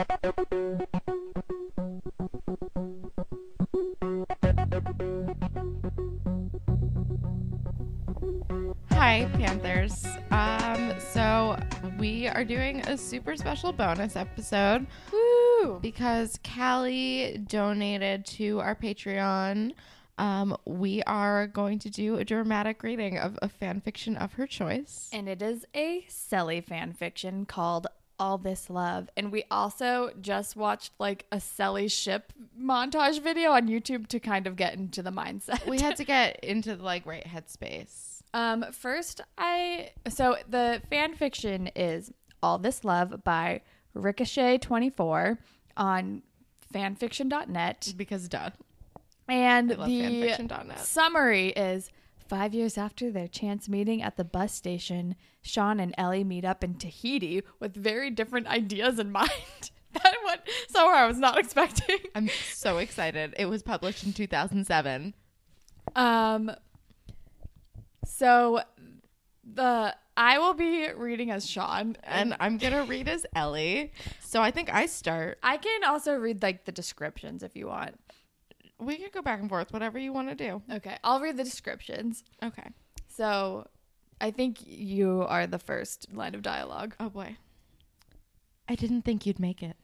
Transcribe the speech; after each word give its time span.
Hi, 0.00 0.06
Panthers. 9.34 10.06
Um, 10.30 10.94
so 11.12 11.58
we 11.98 12.28
are 12.28 12.44
doing 12.44 12.80
a 12.86 12.96
super 12.96 13.36
special 13.36 13.72
bonus 13.72 14.16
episode 14.16 14.86
Woo! 15.12 15.78
because 15.82 16.38
Callie 16.42 17.44
donated 17.46 18.24
to 18.26 18.60
our 18.60 18.74
Patreon. 18.74 19.72
Um, 20.16 20.56
we 20.64 21.02
are 21.02 21.46
going 21.46 21.78
to 21.80 21.90
do 21.90 22.16
a 22.16 22.24
dramatic 22.24 22.82
reading 22.82 23.18
of 23.18 23.38
a 23.42 23.50
fan 23.50 23.82
fiction 23.82 24.16
of 24.16 24.32
her 24.34 24.46
choice. 24.46 25.10
And 25.12 25.28
it 25.28 25.42
is 25.42 25.66
a 25.74 26.06
Selly 26.08 26.64
fan 26.64 26.94
fiction 26.94 27.44
called 27.44 27.86
All 28.20 28.36
This 28.38 28.68
Love. 28.70 29.08
And 29.16 29.32
we 29.32 29.44
also 29.50 30.10
just 30.20 30.54
watched 30.54 30.92
like 31.00 31.24
a 31.32 31.38
Selly 31.38 31.90
ship 31.90 32.32
montage 32.60 33.20
video 33.20 33.52
on 33.52 33.66
YouTube 33.66 34.06
to 34.08 34.20
kind 34.20 34.46
of 34.46 34.54
get 34.54 34.74
into 34.74 35.02
the 35.02 35.10
mindset. 35.10 35.66
We 35.66 35.80
had 35.80 35.96
to 35.96 36.04
get 36.04 36.38
into 36.44 36.76
the 36.76 36.84
like 36.84 37.06
right 37.06 37.26
headspace. 37.26 38.22
Um, 38.32 38.66
first, 38.72 39.22
I 39.38 39.90
so 40.08 40.36
the 40.48 40.82
fan 40.90 41.14
fiction 41.14 41.68
is 41.74 42.12
All 42.42 42.58
This 42.58 42.84
Love 42.84 43.24
by 43.24 43.62
Ricochet24 43.96 45.38
on 45.76 46.22
fanfiction.net. 46.72 47.94
Because 47.96 48.28
duh. 48.28 48.50
And 49.26 49.70
the 49.70 49.76
fanfiction.net. 49.76 50.80
summary 50.80 51.48
is 51.48 51.90
five 52.30 52.54
years 52.54 52.78
after 52.78 53.10
their 53.10 53.26
chance 53.26 53.68
meeting 53.68 54.00
at 54.00 54.16
the 54.16 54.22
bus 54.22 54.54
station, 54.54 55.16
Sean 55.42 55.80
and 55.80 55.92
Ellie 55.98 56.22
meet 56.22 56.44
up 56.44 56.62
in 56.62 56.74
Tahiti 56.74 57.42
with 57.58 57.74
very 57.74 58.08
different 58.08 58.46
ideas 58.46 59.00
in 59.00 59.10
mind. 59.20 59.30
that 59.92 60.14
went 60.24 60.42
somewhere 60.68 60.94
I 60.94 61.08
was 61.08 61.18
not 61.18 61.38
expecting. 61.38 61.98
I'm 62.14 62.30
so 62.52 62.78
excited. 62.78 63.34
It 63.36 63.46
was 63.46 63.64
published 63.64 64.04
in 64.04 64.12
2007. 64.12 65.12
Um, 65.96 66.52
so 68.04 68.60
the 69.42 69.96
I 70.16 70.38
will 70.38 70.54
be 70.54 70.88
reading 70.92 71.32
as 71.32 71.48
Sean, 71.48 71.96
And 72.04 72.36
I'm 72.38 72.58
going 72.58 72.74
to 72.74 72.82
read 72.82 73.08
as 73.08 73.26
Ellie. 73.34 73.90
So 74.20 74.40
I 74.40 74.52
think 74.52 74.72
I 74.72 74.86
start. 74.86 75.38
I 75.42 75.56
can 75.56 75.82
also 75.82 76.14
read 76.14 76.42
like 76.42 76.64
the 76.64 76.72
descriptions 76.72 77.42
if 77.42 77.56
you 77.56 77.66
want. 77.66 77.98
We 78.80 78.96
could 78.96 79.12
go 79.12 79.22
back 79.22 79.40
and 79.40 79.48
forth, 79.48 79.72
whatever 79.72 79.98
you 79.98 80.12
want 80.12 80.28
to 80.30 80.34
do. 80.34 80.62
Okay, 80.72 80.96
I'll 81.04 81.20
read 81.20 81.36
the 81.36 81.44
descriptions. 81.44 82.24
Okay. 82.42 82.70
So 83.08 83.66
I 84.20 84.30
think 84.30 84.58
you 84.64 85.24
are 85.28 85.46
the 85.46 85.58
first 85.58 86.12
line 86.12 86.34
of 86.34 86.42
dialogue. 86.42 86.94
Oh 86.98 87.10
boy. 87.10 87.36
I 88.68 88.74
didn't 88.74 89.02
think 89.02 89.26
you'd 89.26 89.40
make 89.40 89.62
it. 89.62 89.76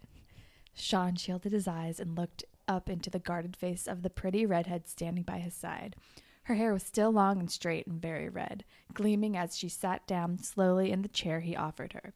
Sean 0.75 1.17
shielded 1.17 1.53
his 1.53 1.67
eyes 1.67 1.99
and 1.99 2.17
looked 2.17 2.45
up 2.69 2.89
into 2.89 3.11
the 3.11 3.19
guarded 3.19 3.57
face 3.57 3.87
of 3.87 4.03
the 4.03 4.11
pretty 4.11 4.45
redhead 4.47 4.87
standing 4.89 5.25
by 5.25 5.39
his 5.39 5.55
side. 5.55 5.97
Her 6.45 6.55
hair 6.55 6.73
was 6.73 6.85
still 6.85 7.11
long 7.11 7.41
and 7.41 7.51
straight 7.51 7.87
and 7.87 8.01
very 8.01 8.29
red, 8.29 8.65
gleaming 8.95 9.37
as 9.37 9.59
she 9.59 9.69
sat 9.69 10.07
down 10.07 10.39
slowly 10.39 10.93
in 10.93 11.03
the 11.03 11.09
chair 11.09 11.41
he 11.41 11.57
offered 11.57 11.93
her. 11.95 12.13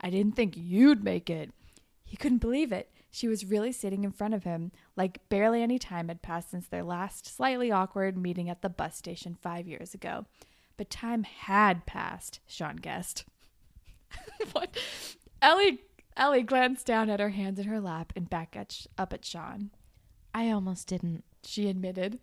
I 0.00 0.10
didn't 0.10 0.36
think 0.36 0.54
you'd 0.56 1.04
make 1.04 1.28
it. 1.28 1.50
He 2.04 2.16
couldn't 2.16 2.38
believe 2.38 2.72
it. 2.72 2.90
She 3.18 3.26
was 3.26 3.44
really 3.44 3.72
sitting 3.72 4.04
in 4.04 4.12
front 4.12 4.34
of 4.34 4.44
him, 4.44 4.70
like 4.94 5.28
barely 5.28 5.60
any 5.60 5.76
time 5.76 6.06
had 6.06 6.22
passed 6.22 6.52
since 6.52 6.68
their 6.68 6.84
last 6.84 7.26
slightly 7.26 7.72
awkward 7.72 8.16
meeting 8.16 8.48
at 8.48 8.62
the 8.62 8.68
bus 8.68 8.96
station 8.96 9.34
five 9.34 9.66
years 9.66 9.92
ago. 9.92 10.26
But 10.76 10.88
time 10.88 11.24
had 11.24 11.84
passed, 11.84 12.38
Sean 12.46 12.76
guessed. 12.76 13.24
what? 14.52 14.78
Ellie 15.42 15.80
Ellie 16.16 16.44
glanced 16.44 16.86
down 16.86 17.10
at 17.10 17.18
her 17.18 17.30
hands 17.30 17.58
in 17.58 17.66
her 17.66 17.80
lap 17.80 18.12
and 18.14 18.30
back 18.30 18.54
at 18.54 18.70
sh- 18.70 18.86
up 18.96 19.12
at 19.12 19.24
Sean. 19.24 19.70
I 20.32 20.52
almost 20.52 20.86
didn't. 20.86 21.24
She 21.42 21.68
admitted. 21.68 22.20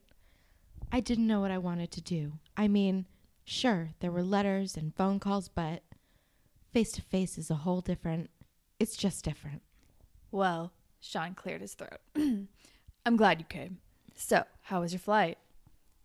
I 0.94 1.02
didn't 1.02 1.28
know 1.28 1.42
what 1.42 1.52
I 1.52 1.58
wanted 1.58 1.92
to 1.92 2.02
do. 2.02 2.40
I 2.56 2.70
mean, 2.70 3.06
sure, 3.44 3.90
there 4.00 4.14
were 4.14 4.24
letters 4.24 4.78
and 4.78 4.96
phone 4.96 5.20
calls, 5.20 5.50
but 5.50 5.84
face 6.72 6.94
to 6.94 7.02
face 7.02 7.38
is 7.38 7.52
a 7.52 7.56
whole 7.56 7.82
different. 7.82 8.30
It's 8.80 8.96
just 8.96 9.26
different. 9.26 9.62
Well, 10.32 10.72
Sean 11.06 11.36
cleared 11.36 11.62
his 11.62 11.76
throat. 11.76 12.00
I'm 13.06 13.16
glad 13.16 13.40
you 13.40 13.46
came. 13.46 13.78
So, 14.16 14.44
how 14.64 14.82
was 14.82 14.92
your 14.92 15.00
flight? 15.00 15.38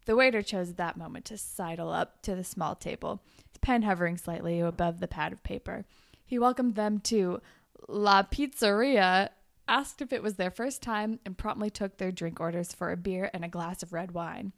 The 0.05 0.17
waiter 0.17 0.43
chose 0.43 0.71
at 0.71 0.77
that 0.77 0.97
moment 0.97 1.25
to 1.27 1.39
sidle 1.39 1.91
up 1.91 2.21
to 2.23 2.35
the 2.35 2.45
small 2.45 2.75
table, 2.75 3.23
his 3.49 3.59
pen 3.61 3.83
hovering 3.83 4.17
slightly 4.17 4.61
above 4.61 5.01
the 5.01 5.09
pad 5.09 5.33
of 5.33 5.43
paper. 5.43 5.85
He 6.27 6.39
welcomed 6.39 6.75
them 6.75 7.01
to 7.01 7.41
La 7.89 8.23
Pizzeria, 8.23 9.31
asked 9.67 10.03
if 10.03 10.13
it 10.13 10.23
was 10.23 10.35
their 10.35 10.51
first 10.51 10.83
time, 10.83 11.21
and 11.25 11.39
promptly 11.39 11.71
took 11.71 11.97
their 11.97 12.13
drink 12.13 12.41
orders 12.41 12.73
for 12.73 12.91
a 12.91 12.97
beer 12.97 13.31
and 13.33 13.45
a 13.45 13.49
glass 13.49 13.83
of 13.83 13.93
red 13.93 14.13
wine. 14.13 14.53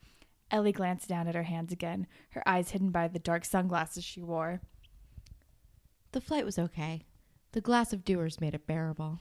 Ellie 0.50 0.72
glanced 0.72 1.08
down 1.08 1.28
at 1.28 1.34
her 1.34 1.44
hands 1.44 1.72
again, 1.72 2.06
her 2.30 2.46
eyes 2.46 2.70
hidden 2.70 2.90
by 2.90 3.08
the 3.08 3.18
dark 3.18 3.44
sunglasses 3.44 4.04
she 4.04 4.22
wore. 4.22 4.60
The 6.12 6.20
flight 6.20 6.44
was 6.44 6.58
okay. 6.58 7.04
The 7.52 7.60
glass 7.60 7.92
of 7.92 8.04
Dewar's 8.04 8.40
made 8.40 8.54
it 8.54 8.66
bearable. 8.66 9.18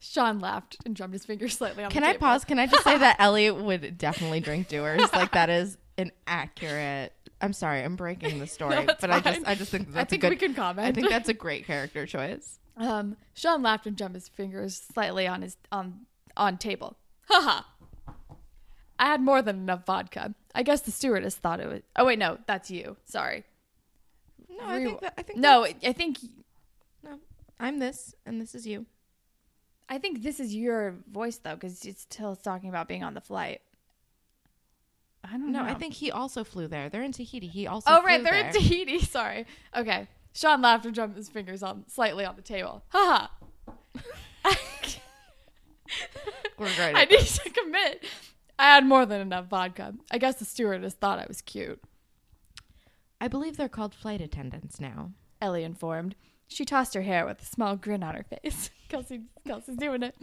Sean 0.00 0.40
laughed 0.40 0.78
and 0.86 0.96
drummed 0.96 1.12
his 1.12 1.24
fingers 1.26 1.56
slightly 1.58 1.84
on. 1.84 1.90
Can 1.90 2.02
the 2.02 2.08
I 2.08 2.12
table. 2.12 2.20
pause? 2.26 2.44
Can 2.44 2.58
I 2.58 2.66
just 2.66 2.82
say 2.84 2.96
that 2.98 3.16
Ellie 3.20 3.50
would 3.50 3.98
definitely 3.98 4.40
drink 4.40 4.68
Dewar's? 4.68 5.12
Like 5.12 5.32
that 5.32 5.50
is 5.50 5.76
an 5.98 6.10
accurate. 6.26 7.12
I'm 7.42 7.52
sorry, 7.52 7.82
I'm 7.82 7.96
breaking 7.96 8.38
the 8.38 8.46
story, 8.58 8.76
No, 8.76 8.86
that's 8.86 9.00
but 9.00 9.10
I 9.10 9.20
just. 9.20 9.46
I 9.46 9.54
just 9.54 9.70
think 9.70 9.88
I 9.88 9.92
that's 9.92 10.10
think 10.10 10.24
a 10.24 10.26
good. 10.28 10.30
we 10.30 10.36
can 10.36 10.54
comment. 10.54 10.86
I 10.88 10.92
think 10.92 11.08
that's 11.10 11.28
a 11.28 11.34
great 11.46 11.66
character 11.66 12.06
choice. 12.06 12.58
Um, 12.76 13.16
Sean 13.34 13.62
laughed 13.62 13.86
and 13.86 13.94
drummed 13.96 14.14
his 14.14 14.28
fingers 14.28 14.80
slightly 14.92 15.26
on 15.26 15.42
his 15.42 15.56
on 15.70 16.06
on 16.36 16.56
table. 16.56 16.96
Haha. 17.28 17.62
I 18.98 19.06
had 19.06 19.20
more 19.22 19.40
than 19.42 19.56
enough 19.56 19.84
vodka. 19.86 20.34
I 20.54 20.62
guess 20.62 20.80
the 20.82 20.90
stewardess 20.90 21.36
thought 21.36 21.60
it 21.60 21.68
was. 21.68 21.82
Oh 21.96 22.04
wait, 22.06 22.18
no, 22.18 22.38
that's 22.46 22.70
you. 22.70 22.96
Sorry. 23.04 23.44
No, 24.48 24.66
I 24.66 24.78
think 24.84 25.00
that, 25.00 25.14
I 25.18 25.22
think 25.22 25.38
No, 25.38 25.64
I 25.64 25.92
think 25.92 26.18
no. 27.02 27.18
I'm 27.58 27.78
this, 27.78 28.14
and 28.26 28.40
this 28.40 28.54
is 28.54 28.66
you. 28.66 28.86
I 29.90 29.98
think 29.98 30.22
this 30.22 30.38
is 30.40 30.54
your 30.54 30.94
voice 31.10 31.36
though, 31.38 31.54
because 31.56 31.84
it's 31.84 32.02
still 32.02 32.36
talking 32.36 32.68
about 32.68 32.86
being 32.88 33.02
on 33.04 33.12
the 33.14 33.20
flight. 33.20 33.60
I 35.24 35.32
don't 35.32 35.52
No, 35.52 35.62
know. 35.62 35.68
I 35.68 35.74
think 35.74 35.94
he 35.94 36.10
also 36.10 36.44
flew 36.44 36.68
there. 36.68 36.88
They're 36.88 37.02
in 37.02 37.12
Tahiti. 37.12 37.48
He 37.48 37.66
also. 37.66 37.90
Oh 37.90 38.02
right, 38.02 38.22
they're 38.22 38.32
there. 38.32 38.46
in 38.46 38.52
Tahiti. 38.54 39.00
Sorry. 39.04 39.44
Okay. 39.76 40.08
Sean 40.32 40.62
laughed 40.62 40.86
and 40.86 40.94
drummed 40.94 41.16
his 41.16 41.28
fingers 41.28 41.62
on 41.62 41.84
slightly 41.88 42.24
on 42.24 42.36
the 42.36 42.42
table. 42.42 42.84
Haha. 42.88 43.26
We're 46.56 46.74
great. 46.76 46.94
I 46.96 47.04
need 47.04 47.20
to 47.26 47.50
commit. 47.50 48.04
I 48.58 48.64
had 48.74 48.86
more 48.86 49.04
than 49.06 49.20
enough 49.20 49.46
vodka. 49.46 49.94
I 50.10 50.18
guess 50.18 50.36
the 50.36 50.44
stewardess 50.44 50.94
thought 50.94 51.18
I 51.18 51.26
was 51.26 51.40
cute. 51.42 51.82
I 53.20 53.26
believe 53.28 53.56
they're 53.56 53.68
called 53.68 53.94
flight 53.94 54.20
attendants 54.20 54.78
now. 54.80 55.10
Ellie 55.40 55.64
informed. 55.64 56.14
She 56.48 56.64
tossed 56.64 56.94
her 56.94 57.02
hair 57.02 57.24
with 57.24 57.42
a 57.42 57.46
small 57.46 57.76
grin 57.76 58.02
on 58.02 58.14
her 58.14 58.24
face. 58.24 58.70
Kelsey, 58.88 59.22
Kelsey's 59.46 59.76
doing 59.76 60.02
it. 60.02 60.16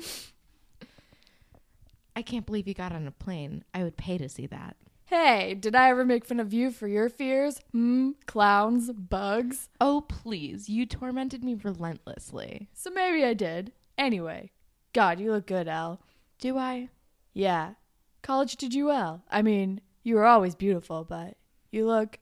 I 2.16 2.22
can't 2.22 2.45
believe 2.45 2.67
you 2.67 2.73
got 2.73 2.91
on 2.91 3.07
a 3.07 3.11
plane. 3.11 3.63
I 3.73 3.83
would 3.83 3.95
pay 3.95 4.17
to 4.17 4.27
see 4.27 4.47
that. 4.47 4.75
Hey, 5.06 5.53
did 5.53 5.73
I 5.73 5.89
ever 5.89 6.03
make 6.03 6.25
fun 6.25 6.39
of 6.41 6.51
you 6.51 6.69
for 6.69 6.88
your 6.88 7.07
fears? 7.07 7.61
Hmm? 7.72 8.11
Clowns? 8.25 8.91
Bugs? 8.91 9.69
Oh, 9.79 10.01
please. 10.01 10.67
You 10.67 10.85
tormented 10.85 11.45
me 11.45 11.53
relentlessly. 11.53 12.67
So 12.73 12.89
maybe 12.89 13.23
I 13.23 13.33
did. 13.33 13.72
Anyway, 13.97 14.51
God, 14.91 15.19
you 15.19 15.31
look 15.31 15.47
good, 15.47 15.69
Elle. 15.69 16.01
Do 16.39 16.57
I? 16.57 16.89
Yeah. 17.33 17.75
College 18.22 18.57
did 18.57 18.73
you 18.73 18.88
well. 18.88 19.23
I 19.31 19.41
mean, 19.41 19.79
you 20.03 20.16
were 20.16 20.25
always 20.25 20.56
beautiful, 20.56 21.06
but 21.06 21.38
you 21.72 21.85
look. 21.85 22.19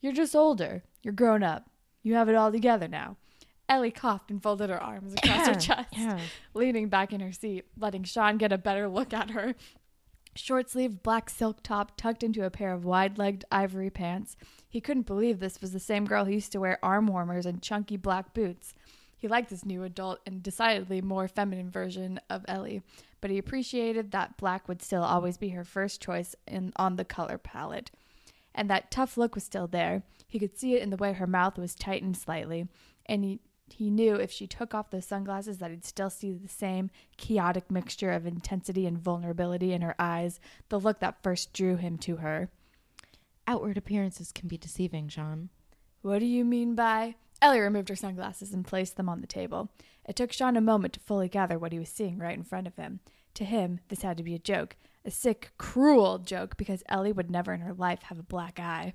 You're 0.00 0.12
just 0.12 0.34
older. 0.34 0.82
You're 1.04 1.14
grown 1.14 1.44
up. 1.44 1.70
You 2.04 2.14
have 2.14 2.28
it 2.28 2.36
all 2.36 2.52
together 2.52 2.86
now. 2.86 3.16
Ellie 3.68 3.90
coughed 3.90 4.30
and 4.30 4.40
folded 4.42 4.70
her 4.70 4.80
arms 4.80 5.14
across 5.14 5.46
her 5.48 5.54
chest, 5.60 5.88
Yeah. 5.96 6.20
leaning 6.52 6.88
back 6.88 7.12
in 7.12 7.20
her 7.20 7.32
seat, 7.32 7.64
letting 7.76 8.04
Sean 8.04 8.36
get 8.36 8.52
a 8.52 8.58
better 8.58 8.86
look 8.88 9.12
at 9.12 9.30
her. 9.30 9.54
Short 10.36 10.68
sleeved 10.68 11.02
black 11.02 11.30
silk 11.30 11.62
top 11.62 11.96
tucked 11.96 12.22
into 12.22 12.44
a 12.44 12.50
pair 12.50 12.72
of 12.72 12.84
wide 12.84 13.18
legged 13.18 13.44
ivory 13.50 13.88
pants. 13.88 14.36
He 14.68 14.80
couldn't 14.80 15.06
believe 15.06 15.38
this 15.40 15.60
was 15.60 15.72
the 15.72 15.80
same 15.80 16.04
girl 16.04 16.24
who 16.26 16.32
used 16.32 16.52
to 16.52 16.60
wear 16.60 16.78
arm 16.84 17.06
warmers 17.06 17.46
and 17.46 17.62
chunky 17.62 17.96
black 17.96 18.34
boots. 18.34 18.74
He 19.16 19.28
liked 19.28 19.48
this 19.48 19.64
new 19.64 19.82
adult 19.84 20.18
and 20.26 20.42
decidedly 20.42 21.00
more 21.00 21.28
feminine 21.28 21.70
version 21.70 22.20
of 22.28 22.44
Ellie, 22.48 22.82
but 23.22 23.30
he 23.30 23.38
appreciated 23.38 24.10
that 24.10 24.36
black 24.36 24.68
would 24.68 24.82
still 24.82 25.02
always 25.04 25.38
be 25.38 25.50
her 25.50 25.64
first 25.64 26.02
choice 26.02 26.34
in 26.46 26.72
on 26.76 26.96
the 26.96 27.04
color 27.06 27.38
palette. 27.38 27.90
And 28.54 28.70
that 28.70 28.90
tough 28.90 29.16
look 29.16 29.34
was 29.34 29.44
still 29.44 29.66
there. 29.66 30.02
He 30.26 30.38
could 30.38 30.56
see 30.58 30.74
it 30.74 30.82
in 30.82 30.90
the 30.90 30.96
way 30.96 31.12
her 31.12 31.26
mouth 31.26 31.58
was 31.58 31.74
tightened 31.74 32.16
slightly, 32.16 32.68
and 33.06 33.24
he 33.24 33.40
he 33.66 33.90
knew 33.90 34.14
if 34.14 34.30
she 34.30 34.46
took 34.46 34.74
off 34.74 34.90
those 34.90 35.06
sunglasses 35.06 35.58
that 35.58 35.70
he'd 35.70 35.86
still 35.86 36.10
see 36.10 36.32
the 36.32 36.48
same 36.48 36.90
chaotic 37.16 37.70
mixture 37.70 38.12
of 38.12 38.26
intensity 38.26 38.86
and 38.86 38.98
vulnerability 38.98 39.72
in 39.72 39.80
her 39.80 39.94
eyes, 39.98 40.38
the 40.68 40.78
look 40.78 41.00
that 41.00 41.22
first 41.22 41.52
drew 41.54 41.76
him 41.76 41.96
to 41.98 42.16
her. 42.16 42.50
Outward 43.46 43.78
appearances 43.78 44.32
can 44.32 44.48
be 44.48 44.58
deceiving, 44.58 45.08
Sean. 45.08 45.48
What 46.02 46.18
do 46.18 46.26
you 46.26 46.44
mean 46.44 46.74
by 46.74 47.16
Ellie 47.40 47.60
removed 47.60 47.88
her 47.88 47.96
sunglasses 47.96 48.54
and 48.54 48.66
placed 48.66 48.96
them 48.96 49.08
on 49.08 49.20
the 49.20 49.26
table. 49.26 49.70
It 50.06 50.16
took 50.16 50.32
Sean 50.32 50.56
a 50.56 50.62
moment 50.62 50.94
to 50.94 51.00
fully 51.00 51.28
gather 51.28 51.58
what 51.58 51.72
he 51.72 51.78
was 51.78 51.88
seeing 51.88 52.18
right 52.18 52.36
in 52.36 52.44
front 52.44 52.66
of 52.66 52.76
him. 52.76 53.00
To 53.34 53.44
him, 53.44 53.80
this 53.88 54.02
had 54.02 54.16
to 54.16 54.22
be 54.22 54.34
a 54.34 54.38
joke, 54.38 54.76
a 55.04 55.10
sick, 55.10 55.52
cruel 55.58 56.18
joke, 56.18 56.56
because 56.56 56.82
Ellie 56.88 57.12
would 57.12 57.30
never 57.30 57.52
in 57.52 57.60
her 57.60 57.74
life 57.74 58.02
have 58.04 58.18
a 58.18 58.24
black 58.24 58.58
eye. 58.58 58.94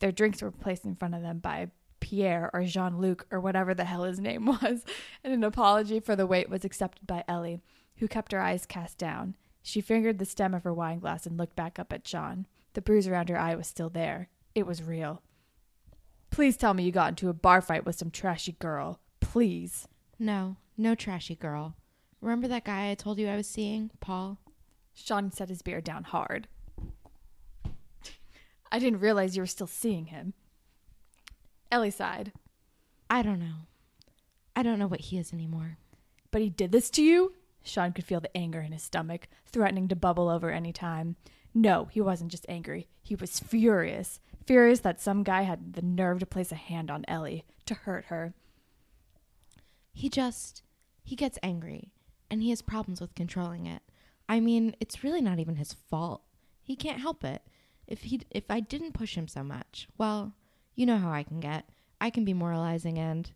Their 0.00 0.12
drinks 0.12 0.42
were 0.42 0.50
placed 0.50 0.84
in 0.84 0.96
front 0.96 1.14
of 1.14 1.22
them 1.22 1.38
by 1.38 1.70
Pierre 2.00 2.50
or 2.52 2.64
Jean 2.64 2.98
Luc 2.98 3.26
or 3.30 3.40
whatever 3.40 3.74
the 3.74 3.84
hell 3.84 4.04
his 4.04 4.20
name 4.20 4.46
was, 4.62 4.84
and 5.22 5.32
an 5.32 5.44
apology 5.44 6.00
for 6.00 6.16
the 6.16 6.26
wait 6.26 6.48
was 6.48 6.64
accepted 6.64 7.06
by 7.06 7.24
Ellie, 7.28 7.60
who 7.96 8.08
kept 8.08 8.32
her 8.32 8.40
eyes 8.40 8.66
cast 8.66 8.98
down. 8.98 9.34
She 9.62 9.80
fingered 9.80 10.18
the 10.18 10.24
stem 10.24 10.54
of 10.54 10.64
her 10.64 10.72
wine 10.72 11.00
glass 11.00 11.26
and 11.26 11.36
looked 11.36 11.56
back 11.56 11.78
up 11.78 11.92
at 11.92 12.06
Sean. 12.06 12.46
The 12.74 12.80
bruise 12.80 13.08
around 13.08 13.28
her 13.28 13.38
eye 13.38 13.54
was 13.54 13.66
still 13.66 13.90
there. 13.90 14.28
It 14.54 14.66
was 14.66 14.82
real. 14.82 15.22
Please 16.30 16.56
tell 16.56 16.74
me 16.74 16.84
you 16.84 16.92
got 16.92 17.10
into 17.10 17.28
a 17.28 17.34
bar 17.34 17.60
fight 17.60 17.84
with 17.84 17.96
some 17.96 18.10
trashy 18.10 18.52
girl. 18.52 19.00
Please. 19.20 19.88
No, 20.18 20.56
no 20.76 20.94
trashy 20.94 21.34
girl. 21.34 21.74
Remember 22.20 22.48
that 22.48 22.64
guy 22.64 22.90
I 22.90 22.94
told 22.94 23.18
you 23.18 23.28
I 23.28 23.36
was 23.36 23.48
seeing, 23.48 23.90
Paul? 24.00 24.38
Sean 25.04 25.30
set 25.30 25.48
his 25.48 25.62
beer 25.62 25.80
down 25.80 26.04
hard. 26.04 26.48
I 28.70 28.78
didn't 28.78 29.00
realize 29.00 29.36
you 29.36 29.42
were 29.42 29.46
still 29.46 29.66
seeing 29.66 30.06
him. 30.06 30.34
Ellie 31.70 31.90
sighed. 31.90 32.32
I 33.08 33.22
don't 33.22 33.38
know. 33.38 33.66
I 34.54 34.62
don't 34.62 34.78
know 34.78 34.86
what 34.86 35.02
he 35.02 35.18
is 35.18 35.32
anymore. 35.32 35.78
But 36.30 36.42
he 36.42 36.50
did 36.50 36.72
this 36.72 36.90
to 36.90 37.02
you? 37.02 37.34
Sean 37.62 37.92
could 37.92 38.04
feel 38.04 38.20
the 38.20 38.36
anger 38.36 38.60
in 38.60 38.72
his 38.72 38.82
stomach, 38.82 39.28
threatening 39.46 39.88
to 39.88 39.96
bubble 39.96 40.28
over 40.28 40.50
any 40.50 40.72
time. 40.72 41.16
No, 41.54 41.86
he 41.86 42.00
wasn't 42.00 42.30
just 42.30 42.46
angry. 42.48 42.88
He 43.02 43.14
was 43.14 43.40
furious. 43.40 44.20
Furious 44.46 44.80
that 44.80 45.00
some 45.00 45.22
guy 45.22 45.42
had 45.42 45.74
the 45.74 45.82
nerve 45.82 46.20
to 46.20 46.26
place 46.26 46.52
a 46.52 46.56
hand 46.56 46.90
on 46.90 47.04
Ellie, 47.08 47.44
to 47.66 47.74
hurt 47.74 48.06
her. 48.06 48.34
He 49.92 50.08
just. 50.08 50.62
he 51.02 51.16
gets 51.16 51.38
angry, 51.42 51.92
and 52.30 52.42
he 52.42 52.50
has 52.50 52.62
problems 52.62 53.00
with 53.00 53.14
controlling 53.14 53.66
it. 53.66 53.82
I 54.28 54.40
mean, 54.40 54.76
it's 54.80 55.02
really 55.02 55.20
not 55.20 55.38
even 55.38 55.56
his 55.56 55.72
fault. 55.72 56.22
He 56.62 56.76
can't 56.76 57.00
help 57.00 57.24
it. 57.24 57.42
If 57.86 58.02
he 58.02 58.20
if 58.30 58.44
I 58.50 58.60
didn't 58.60 58.92
push 58.92 59.16
him 59.16 59.28
so 59.28 59.42
much, 59.42 59.88
well, 59.96 60.34
you 60.74 60.84
know 60.84 60.98
how 60.98 61.10
I 61.10 61.22
can 61.22 61.40
get. 61.40 61.68
I 62.00 62.10
can 62.10 62.24
be 62.24 62.34
moralizing 62.34 62.98
and 62.98 63.30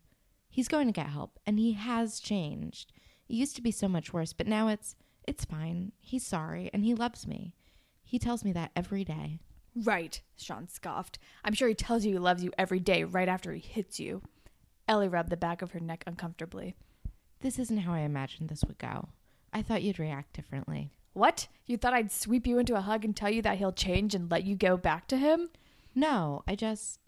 he's 0.48 0.68
going 0.68 0.86
to 0.86 0.92
get 0.92 1.06
help 1.06 1.38
and 1.46 1.58
he 1.58 1.72
has 1.72 2.20
changed. 2.20 2.92
It 3.28 3.34
used 3.34 3.56
to 3.56 3.62
be 3.62 3.70
so 3.70 3.88
much 3.88 4.12
worse, 4.12 4.32
but 4.32 4.46
now 4.46 4.68
it's 4.68 4.94
it's 5.26 5.44
fine. 5.44 5.92
He's 6.00 6.26
sorry 6.26 6.68
and 6.74 6.84
he 6.84 6.94
loves 6.94 7.26
me. 7.26 7.54
He 8.04 8.18
tells 8.18 8.44
me 8.44 8.52
that 8.52 8.72
every 8.76 9.04
day. 9.04 9.40
Right, 9.74 10.20
Sean 10.36 10.68
scoffed. 10.68 11.18
I'm 11.44 11.54
sure 11.54 11.68
he 11.68 11.74
tells 11.74 12.04
you 12.04 12.12
he 12.12 12.18
loves 12.18 12.44
you 12.44 12.52
every 12.58 12.80
day 12.80 13.04
right 13.04 13.28
after 13.28 13.54
he 13.54 13.60
hits 13.60 13.98
you. 13.98 14.20
Ellie 14.86 15.08
rubbed 15.08 15.30
the 15.30 15.36
back 15.38 15.62
of 15.62 15.70
her 15.70 15.80
neck 15.80 16.04
uncomfortably. 16.06 16.76
This 17.40 17.58
isn't 17.58 17.78
how 17.78 17.94
I 17.94 18.00
imagined 18.00 18.50
this 18.50 18.64
would 18.64 18.78
go. 18.78 19.08
I 19.52 19.62
thought 19.62 19.82
you'd 19.82 19.98
react 19.98 20.32
differently. 20.32 20.92
What? 21.12 21.48
You 21.66 21.76
thought 21.76 21.92
I'd 21.92 22.10
sweep 22.10 22.46
you 22.46 22.58
into 22.58 22.74
a 22.74 22.80
hug 22.80 23.04
and 23.04 23.14
tell 23.14 23.30
you 23.30 23.42
that 23.42 23.58
he'll 23.58 23.72
change 23.72 24.14
and 24.14 24.30
let 24.30 24.44
you 24.44 24.56
go 24.56 24.76
back 24.76 25.06
to 25.08 25.16
him? 25.16 25.50
No, 25.94 26.42
I 26.46 26.54
just. 26.54 27.00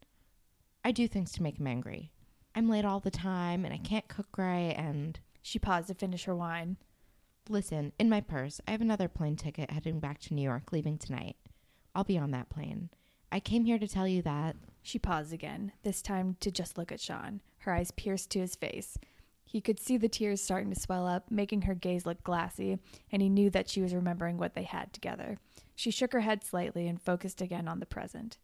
I 0.85 0.93
do 0.93 1.09
things 1.09 1.33
to 1.33 1.43
make 1.43 1.59
him 1.59 1.67
angry. 1.67 2.11
I'm 2.55 2.69
late 2.69 2.85
all 2.85 3.01
the 3.01 3.11
time 3.11 3.65
and 3.65 3.73
I 3.73 3.79
can't 3.79 4.09
cook 4.09 4.37
right 4.37 4.75
and. 4.77 5.19
She 5.47 5.59
paused 5.59 5.89
to 5.89 5.95
finish 5.95 6.25
her 6.25 6.35
wine. 6.35 6.79
Listen, 7.51 7.93
in 7.99 8.09
my 8.09 8.23
purse, 8.23 8.63
I 8.67 8.71
have 8.71 8.81
another 8.81 9.09
plane 9.09 9.37
ticket 9.37 9.71
heading 9.71 10.01
back 10.01 10.19
to 10.21 10.35
New 10.35 10.43
York, 10.43 10.73
leaving 10.73 10.97
tonight. 10.97 11.37
I'll 11.95 12.05
be 12.05 12.17
on 12.17 12.31
that 12.31 12.49
plane. 12.49 12.89
I 13.31 13.41
came 13.41 13.67
here 13.67 13.79
to 13.79 13.87
tell 13.87 14.09
you 14.09 14.23
that. 14.23 14.57
She 14.81 14.99
paused 14.99 15.33
again, 15.35 15.73
this 15.83 16.01
time 16.01 16.37
to 16.41 16.51
just 16.51 16.79
look 16.79 16.91
at 16.91 17.01
Sean, 17.01 17.43
her 17.59 17.75
eyes 17.75 17.91
pierced 17.91 18.31
to 18.31 18.39
his 18.39 18.55
face. 18.55 18.97
He 19.45 19.61
could 19.61 19.79
see 19.79 19.97
the 19.97 20.09
tears 20.09 20.43
starting 20.43 20.73
to 20.73 20.81
swell 20.81 21.07
up, 21.07 21.31
making 21.31 21.63
her 21.63 21.75
gaze 21.75 22.07
look 22.07 22.23
glassy, 22.25 22.79
and 23.13 23.23
he 23.23 23.29
knew 23.29 23.51
that 23.51 23.69
she 23.69 23.83
was 23.83 23.95
remembering 23.95 24.37
what 24.37 24.55
they 24.55 24.65
had 24.65 24.93
together. 24.93 25.39
She 25.77 25.91
shook 25.91 26.13
her 26.13 26.21
head 26.21 26.45
slightly 26.45 26.89
and 26.89 27.01
focused 27.01 27.41
again 27.41 27.69
on 27.69 27.81
the 27.81 27.87
present. 27.87 28.39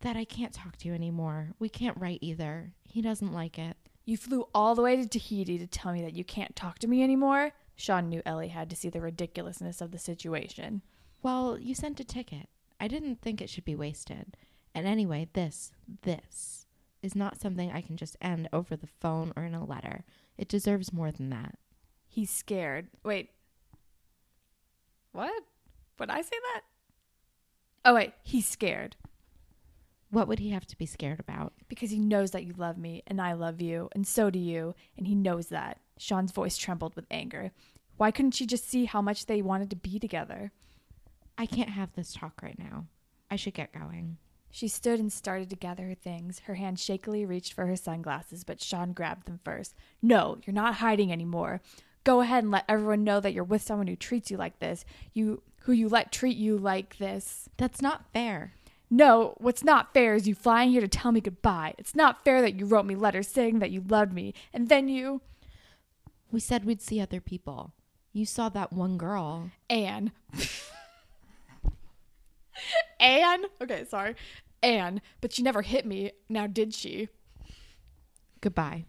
That 0.00 0.16
I 0.16 0.24
can't 0.24 0.52
talk 0.52 0.76
to 0.78 0.88
you 0.88 0.94
anymore. 0.94 1.52
We 1.58 1.68
can't 1.68 1.98
write 1.98 2.18
either. 2.20 2.72
He 2.84 3.00
doesn't 3.00 3.32
like 3.32 3.58
it. 3.58 3.76
You 4.04 4.16
flew 4.16 4.46
all 4.54 4.74
the 4.74 4.82
way 4.82 4.96
to 4.96 5.08
Tahiti 5.08 5.58
to 5.58 5.66
tell 5.66 5.92
me 5.92 6.02
that 6.02 6.14
you 6.14 6.24
can't 6.24 6.54
talk 6.54 6.78
to 6.80 6.86
me 6.88 7.02
anymore? 7.02 7.52
Sean 7.74 8.08
knew 8.08 8.22
Ellie 8.26 8.48
had 8.48 8.68
to 8.70 8.76
see 8.76 8.90
the 8.90 9.00
ridiculousness 9.00 9.80
of 9.80 9.90
the 9.90 9.98
situation. 9.98 10.82
Well, 11.22 11.58
you 11.58 11.74
sent 11.74 12.00
a 12.00 12.04
ticket. 12.04 12.48
I 12.78 12.86
didn't 12.86 13.22
think 13.22 13.40
it 13.40 13.48
should 13.48 13.64
be 13.64 13.74
wasted. 13.74 14.36
And 14.74 14.86
anyway, 14.86 15.28
this, 15.32 15.72
this 16.02 16.63
is 17.04 17.14
not 17.14 17.40
something 17.40 17.70
I 17.70 17.80
can 17.80 17.96
just 17.96 18.16
end 18.20 18.48
over 18.52 18.76
the 18.76 18.86
phone 18.86 19.32
or 19.36 19.44
in 19.44 19.54
a 19.54 19.64
letter. 19.64 20.04
It 20.38 20.48
deserves 20.48 20.92
more 20.92 21.12
than 21.12 21.30
that. 21.30 21.58
He's 22.06 22.30
scared. 22.30 22.88
Wait. 23.04 23.30
What? 25.12 25.42
Would 25.98 26.10
I 26.10 26.22
say 26.22 26.36
that? 26.54 26.62
Oh, 27.84 27.94
wait. 27.94 28.14
He's 28.22 28.46
scared. 28.46 28.96
What 30.10 30.28
would 30.28 30.38
he 30.38 30.50
have 30.50 30.66
to 30.66 30.78
be 30.78 30.86
scared 30.86 31.20
about? 31.20 31.52
Because 31.68 31.90
he 31.90 31.98
knows 31.98 32.30
that 32.30 32.44
you 32.44 32.54
love 32.56 32.78
me 32.78 33.02
and 33.06 33.20
I 33.20 33.32
love 33.32 33.60
you, 33.60 33.88
and 33.92 34.06
so 34.06 34.30
do 34.30 34.38
you, 34.38 34.74
and 34.96 35.06
he 35.06 35.14
knows 35.14 35.48
that. 35.48 35.80
Sean's 35.98 36.32
voice 36.32 36.56
trembled 36.56 36.94
with 36.94 37.06
anger. 37.10 37.50
Why 37.96 38.10
couldn't 38.10 38.32
she 38.32 38.46
just 38.46 38.68
see 38.68 38.84
how 38.84 39.02
much 39.02 39.26
they 39.26 39.42
wanted 39.42 39.70
to 39.70 39.76
be 39.76 39.98
together? 39.98 40.52
I 41.36 41.46
can't 41.46 41.70
have 41.70 41.92
this 41.92 42.12
talk 42.12 42.40
right 42.42 42.58
now. 42.58 42.86
I 43.30 43.36
should 43.36 43.54
get 43.54 43.72
going. 43.72 44.18
She 44.54 44.68
stood 44.68 45.00
and 45.00 45.12
started 45.12 45.50
to 45.50 45.56
gather 45.56 45.88
her 45.88 45.96
things. 45.96 46.42
Her 46.44 46.54
hand 46.54 46.78
shakily 46.78 47.26
reached 47.26 47.52
for 47.52 47.66
her 47.66 47.74
sunglasses, 47.74 48.44
but 48.44 48.62
Sean 48.62 48.92
grabbed 48.92 49.26
them 49.26 49.40
first. 49.44 49.74
No, 50.00 50.38
you're 50.46 50.54
not 50.54 50.76
hiding 50.76 51.10
anymore. 51.10 51.60
Go 52.04 52.20
ahead 52.20 52.44
and 52.44 52.52
let 52.52 52.64
everyone 52.68 53.02
know 53.02 53.18
that 53.18 53.32
you're 53.32 53.42
with 53.42 53.62
someone 53.62 53.88
who 53.88 53.96
treats 53.96 54.30
you 54.30 54.36
like 54.36 54.60
this. 54.60 54.84
You 55.12 55.42
who 55.62 55.72
you 55.72 55.88
let 55.88 56.12
treat 56.12 56.36
you 56.36 56.56
like 56.56 56.98
this. 56.98 57.48
That's 57.56 57.82
not 57.82 58.12
fair. 58.12 58.54
No, 58.88 59.34
what's 59.38 59.64
not 59.64 59.92
fair 59.92 60.14
is 60.14 60.28
you 60.28 60.36
flying 60.36 60.70
here 60.70 60.82
to 60.82 60.86
tell 60.86 61.10
me 61.10 61.20
goodbye. 61.20 61.74
It's 61.76 61.96
not 61.96 62.24
fair 62.24 62.40
that 62.40 62.54
you 62.54 62.64
wrote 62.64 62.86
me 62.86 62.94
letters 62.94 63.26
saying 63.26 63.58
that 63.58 63.72
you 63.72 63.82
loved 63.88 64.12
me, 64.12 64.34
and 64.52 64.68
then 64.68 64.88
you. 64.88 65.20
We 66.30 66.38
said 66.38 66.64
we'd 66.64 66.80
see 66.80 67.00
other 67.00 67.20
people. 67.20 67.72
You 68.12 68.24
saw 68.24 68.50
that 68.50 68.72
one 68.72 68.98
girl. 68.98 69.50
Anne. 69.68 70.12
Anne? 73.00 73.44
Okay, 73.60 73.84
sorry. 73.84 74.14
Anne, 74.64 75.00
but 75.20 75.32
she 75.32 75.42
never 75.42 75.62
hit 75.62 75.86
me, 75.86 76.12
now 76.28 76.46
did 76.46 76.74
she? 76.74 77.08
Goodbye. 78.40 78.86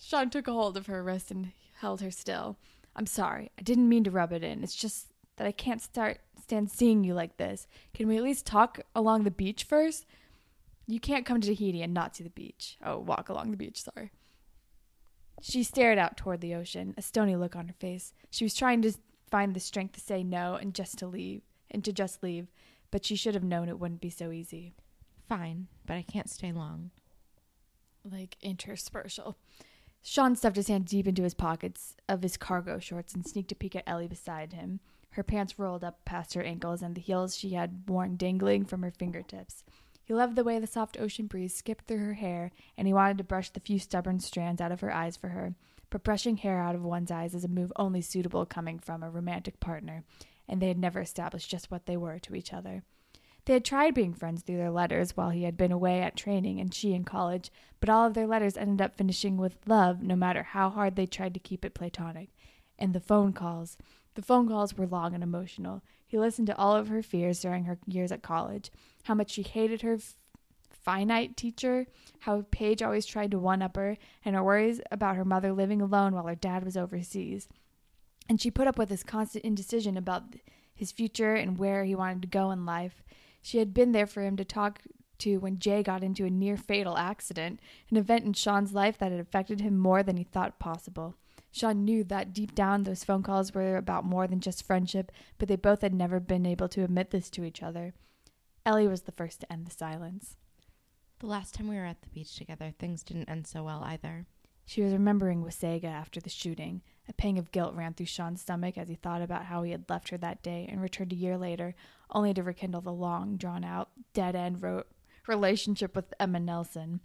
Sean 0.00 0.30
took 0.30 0.48
a 0.48 0.52
hold 0.52 0.76
of 0.76 0.86
her 0.86 1.02
wrist 1.02 1.30
and 1.30 1.52
held 1.80 2.00
her 2.00 2.10
still. 2.10 2.56
I'm 2.96 3.06
sorry. 3.06 3.50
I 3.58 3.62
didn't 3.62 3.88
mean 3.88 4.04
to 4.04 4.10
rub 4.10 4.32
it 4.32 4.42
in. 4.42 4.62
It's 4.62 4.74
just 4.74 5.08
that 5.36 5.46
I 5.46 5.52
can't 5.52 5.80
start 5.80 6.18
stand 6.40 6.70
seeing 6.70 7.04
you 7.04 7.14
like 7.14 7.36
this. 7.36 7.66
Can 7.94 8.08
we 8.08 8.16
at 8.16 8.22
least 8.22 8.44
talk 8.44 8.80
along 8.94 9.24
the 9.24 9.30
beach 9.30 9.64
first? 9.64 10.06
You 10.86 10.98
can't 10.98 11.24
come 11.24 11.40
to 11.40 11.46
Tahiti 11.46 11.82
and 11.82 11.94
not 11.94 12.16
see 12.16 12.24
the 12.24 12.30
beach. 12.30 12.76
Oh, 12.84 12.98
walk 12.98 13.28
along 13.28 13.50
the 13.50 13.56
beach, 13.56 13.82
sorry. 13.82 14.10
She 15.40 15.62
stared 15.62 15.98
out 15.98 16.16
toward 16.16 16.40
the 16.40 16.54
ocean, 16.54 16.94
a 16.96 17.02
stony 17.02 17.36
look 17.36 17.56
on 17.56 17.68
her 17.68 17.74
face. 17.74 18.12
She 18.30 18.44
was 18.44 18.54
trying 18.54 18.82
to 18.82 18.92
find 19.30 19.54
the 19.54 19.60
strength 19.60 19.94
to 19.94 20.00
say 20.00 20.22
no 20.22 20.54
and 20.54 20.74
just 20.74 20.98
to 20.98 21.06
leave, 21.06 21.42
and 21.70 21.84
to 21.84 21.92
just 21.92 22.22
leave, 22.22 22.48
but 22.90 23.04
she 23.04 23.16
should 23.16 23.34
have 23.34 23.42
known 23.42 23.68
it 23.68 23.78
wouldn't 23.78 24.00
be 24.00 24.10
so 24.10 24.30
easy. 24.30 24.74
Fine, 25.28 25.68
but 25.86 25.94
I 25.94 26.02
can't 26.02 26.30
stay 26.30 26.52
long. 26.52 26.90
Like 28.04 28.36
interspersal. 28.42 29.36
Sean 30.02 30.34
stuffed 30.34 30.56
his 30.56 30.68
hand 30.68 30.86
deep 30.86 31.06
into 31.06 31.22
his 31.22 31.34
pockets 31.34 31.94
of 32.08 32.22
his 32.22 32.36
cargo 32.36 32.78
shorts 32.78 33.14
and 33.14 33.24
sneaked 33.24 33.52
a 33.52 33.54
peek 33.54 33.76
at 33.76 33.84
Ellie 33.86 34.08
beside 34.08 34.52
him. 34.52 34.80
Her 35.10 35.22
pants 35.22 35.58
rolled 35.58 35.84
up 35.84 36.04
past 36.04 36.34
her 36.34 36.42
ankles 36.42 36.82
and 36.82 36.94
the 36.94 37.00
heels 37.00 37.36
she 37.36 37.50
had 37.50 37.84
worn 37.86 38.16
dangling 38.16 38.64
from 38.64 38.82
her 38.82 38.90
fingertips. 38.90 39.62
He 40.04 40.14
loved 40.14 40.34
the 40.34 40.44
way 40.44 40.58
the 40.58 40.66
soft 40.66 40.98
ocean 40.98 41.26
breeze 41.26 41.54
skipped 41.54 41.86
through 41.86 42.04
her 42.04 42.14
hair, 42.14 42.50
and 42.76 42.88
he 42.88 42.94
wanted 42.94 43.18
to 43.18 43.24
brush 43.24 43.50
the 43.50 43.60
few 43.60 43.78
stubborn 43.78 44.18
strands 44.18 44.60
out 44.60 44.72
of 44.72 44.80
her 44.80 44.92
eyes 44.92 45.16
for 45.16 45.28
her. 45.28 45.54
But 45.90 46.02
brushing 46.02 46.38
hair 46.38 46.60
out 46.60 46.74
of 46.74 46.82
one's 46.82 47.10
eyes 47.10 47.34
is 47.34 47.44
a 47.44 47.48
move 47.48 47.72
only 47.76 48.00
suitable 48.00 48.44
coming 48.44 48.78
from 48.78 49.02
a 49.02 49.10
romantic 49.10 49.60
partner, 49.60 50.04
and 50.48 50.60
they 50.60 50.68
had 50.68 50.78
never 50.78 51.00
established 51.00 51.50
just 51.50 51.70
what 51.70 51.86
they 51.86 51.96
were 51.96 52.18
to 52.18 52.34
each 52.34 52.52
other. 52.52 52.82
They 53.44 53.54
had 53.54 53.64
tried 53.64 53.94
being 53.94 54.14
friends 54.14 54.42
through 54.42 54.58
their 54.58 54.70
letters 54.70 55.16
while 55.16 55.30
he 55.30 55.42
had 55.42 55.56
been 55.56 55.72
away 55.72 56.00
at 56.00 56.16
training 56.16 56.60
and 56.60 56.72
she 56.72 56.92
in 56.92 57.04
college, 57.04 57.50
but 57.80 57.88
all 57.88 58.06
of 58.06 58.14
their 58.14 58.26
letters 58.26 58.56
ended 58.56 58.80
up 58.80 58.96
finishing 58.96 59.36
with 59.36 59.58
love 59.66 60.02
no 60.02 60.14
matter 60.14 60.44
how 60.44 60.70
hard 60.70 60.94
they 60.94 61.06
tried 61.06 61.34
to 61.34 61.40
keep 61.40 61.64
it 61.64 61.74
platonic. 61.74 62.30
And 62.78 62.94
the 62.94 63.00
phone 63.00 63.32
calls. 63.32 63.76
The 64.14 64.22
phone 64.22 64.48
calls 64.48 64.76
were 64.76 64.86
long 64.86 65.14
and 65.14 65.22
emotional. 65.22 65.82
He 66.06 66.18
listened 66.18 66.46
to 66.48 66.56
all 66.56 66.76
of 66.76 66.88
her 66.88 67.02
fears 67.02 67.40
during 67.40 67.64
her 67.64 67.78
years 67.86 68.12
at 68.12 68.22
college 68.22 68.70
how 69.04 69.14
much 69.14 69.32
she 69.32 69.42
hated 69.42 69.82
her 69.82 69.94
f- 69.94 70.14
finite 70.70 71.36
teacher, 71.36 71.86
how 72.20 72.44
Paige 72.50 72.82
always 72.82 73.06
tried 73.06 73.30
to 73.32 73.38
one 73.38 73.62
up 73.62 73.76
her, 73.76 73.96
and 74.24 74.36
her 74.36 74.44
worries 74.44 74.80
about 74.90 75.16
her 75.16 75.24
mother 75.24 75.52
living 75.52 75.80
alone 75.80 76.14
while 76.14 76.26
her 76.26 76.34
dad 76.34 76.64
was 76.64 76.76
overseas. 76.76 77.48
And 78.28 78.40
she 78.40 78.50
put 78.50 78.68
up 78.68 78.78
with 78.78 78.90
his 78.90 79.02
constant 79.02 79.44
indecision 79.44 79.96
about 79.96 80.22
his 80.74 80.92
future 80.92 81.34
and 81.34 81.58
where 81.58 81.84
he 81.84 81.94
wanted 81.94 82.22
to 82.22 82.28
go 82.28 82.50
in 82.50 82.64
life. 82.64 83.02
She 83.42 83.58
had 83.58 83.74
been 83.74 83.92
there 83.92 84.06
for 84.06 84.22
him 84.22 84.36
to 84.36 84.44
talk 84.44 84.80
to 85.18 85.38
when 85.38 85.58
Jay 85.58 85.82
got 85.82 86.02
into 86.02 86.24
a 86.24 86.30
near 86.30 86.56
fatal 86.56 86.96
accident, 86.96 87.60
an 87.90 87.96
event 87.96 88.24
in 88.24 88.32
Sean's 88.32 88.72
life 88.72 88.98
that 88.98 89.12
had 89.12 89.20
affected 89.20 89.60
him 89.60 89.78
more 89.78 90.02
than 90.02 90.16
he 90.16 90.24
thought 90.24 90.58
possible. 90.58 91.16
Sean 91.50 91.84
knew 91.84 92.02
that 92.04 92.32
deep 92.32 92.54
down 92.54 92.82
those 92.82 93.04
phone 93.04 93.22
calls 93.22 93.52
were 93.52 93.76
about 93.76 94.04
more 94.04 94.26
than 94.26 94.40
just 94.40 94.64
friendship, 94.64 95.12
but 95.38 95.48
they 95.48 95.56
both 95.56 95.82
had 95.82 95.92
never 95.92 96.18
been 96.18 96.46
able 96.46 96.68
to 96.68 96.82
admit 96.82 97.10
this 97.10 97.28
to 97.30 97.44
each 97.44 97.62
other. 97.62 97.92
Ellie 98.64 98.88
was 98.88 99.02
the 99.02 99.12
first 99.12 99.40
to 99.40 99.52
end 99.52 99.66
the 99.66 99.70
silence. 99.70 100.36
The 101.18 101.26
last 101.26 101.54
time 101.54 101.68
we 101.68 101.76
were 101.76 101.84
at 101.84 102.00
the 102.00 102.08
beach 102.08 102.36
together, 102.36 102.72
things 102.78 103.02
didn't 103.02 103.28
end 103.28 103.46
so 103.46 103.62
well 103.62 103.82
either. 103.84 104.26
She 104.64 104.82
was 104.82 104.92
remembering 104.92 105.42
Wasaga 105.42 105.84
after 105.84 106.20
the 106.20 106.30
shooting. 106.30 106.82
A 107.08 107.12
pang 107.12 107.38
of 107.38 107.50
guilt 107.50 107.74
ran 107.74 107.94
through 107.94 108.06
Sean's 108.06 108.40
stomach 108.40 108.78
as 108.78 108.88
he 108.88 108.94
thought 108.94 109.22
about 109.22 109.46
how 109.46 109.62
he 109.62 109.72
had 109.72 109.88
left 109.90 110.10
her 110.10 110.18
that 110.18 110.42
day 110.42 110.68
and 110.70 110.80
returned 110.80 111.12
a 111.12 111.16
year 111.16 111.36
later, 111.36 111.74
only 112.10 112.32
to 112.34 112.42
rekindle 112.42 112.80
the 112.80 112.92
long, 112.92 113.36
drawn 113.36 113.64
out, 113.64 113.90
dead 114.14 114.36
end 114.36 114.62
relationship 115.26 115.96
with 115.96 116.14
Emma 116.18 116.40
Nelson. 116.40 117.00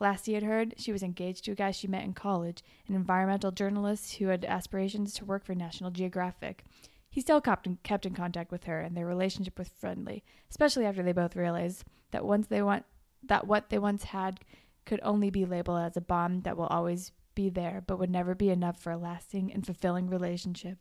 Last 0.00 0.26
he 0.26 0.32
had 0.32 0.42
heard, 0.42 0.74
she 0.78 0.90
was 0.90 1.02
engaged 1.02 1.44
to 1.44 1.52
a 1.52 1.54
guy 1.54 1.70
she 1.70 1.86
met 1.86 2.04
in 2.04 2.12
college, 2.12 2.64
an 2.88 2.94
environmental 2.94 3.52
journalist 3.52 4.16
who 4.16 4.26
had 4.26 4.44
aspirations 4.44 5.14
to 5.14 5.24
work 5.24 5.44
for 5.44 5.54
National 5.54 5.90
Geographic. 5.90 6.64
He 7.08 7.20
still 7.20 7.40
kept 7.40 7.66
in, 7.66 7.78
kept 7.82 8.06
in 8.06 8.14
contact 8.14 8.50
with 8.50 8.64
her, 8.64 8.80
and 8.80 8.96
their 8.96 9.06
relationship 9.06 9.58
was 9.58 9.68
friendly, 9.68 10.24
especially 10.50 10.86
after 10.86 11.02
they 11.02 11.12
both 11.12 11.36
realized 11.36 11.84
that 12.10 12.24
once 12.24 12.46
they 12.48 12.62
want 12.62 12.84
that 13.22 13.46
what 13.46 13.70
they 13.70 13.78
once 13.78 14.04
had 14.04 14.40
could 14.84 15.00
only 15.02 15.30
be 15.30 15.44
labeled 15.44 15.80
as 15.80 15.96
a 15.96 16.00
bond 16.00 16.44
that 16.44 16.56
will 16.56 16.66
always 16.66 17.12
be 17.34 17.48
there, 17.48 17.82
but 17.86 17.98
would 17.98 18.10
never 18.10 18.34
be 18.34 18.50
enough 18.50 18.80
for 18.80 18.92
a 18.92 18.98
lasting 18.98 19.52
and 19.52 19.64
fulfilling 19.64 20.08
relationship. 20.08 20.78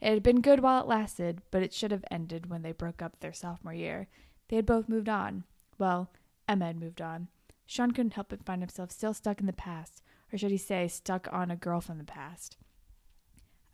It 0.00 0.14
had 0.14 0.22
been 0.22 0.40
good 0.40 0.60
while 0.60 0.82
it 0.82 0.88
lasted, 0.88 1.42
but 1.50 1.62
it 1.62 1.74
should 1.74 1.90
have 1.90 2.04
ended 2.10 2.48
when 2.48 2.62
they 2.62 2.72
broke 2.72 3.02
up 3.02 3.20
their 3.20 3.32
sophomore 3.32 3.74
year. 3.74 4.08
They 4.48 4.56
had 4.56 4.66
both 4.66 4.88
moved 4.88 5.08
on. 5.08 5.44
Well, 5.78 6.10
Emma 6.48 6.66
had 6.66 6.80
moved 6.80 7.02
on. 7.02 7.28
Sean 7.66 7.90
couldn't 7.90 8.14
help 8.14 8.30
but 8.30 8.44
find 8.44 8.62
himself 8.62 8.90
still 8.90 9.14
stuck 9.14 9.40
in 9.40 9.46
the 9.46 9.52
past, 9.52 10.02
or 10.32 10.38
should 10.38 10.50
he 10.50 10.56
say, 10.56 10.88
stuck 10.88 11.28
on 11.32 11.50
a 11.50 11.56
girl 11.56 11.80
from 11.80 11.98
the 11.98 12.04
past. 12.04 12.56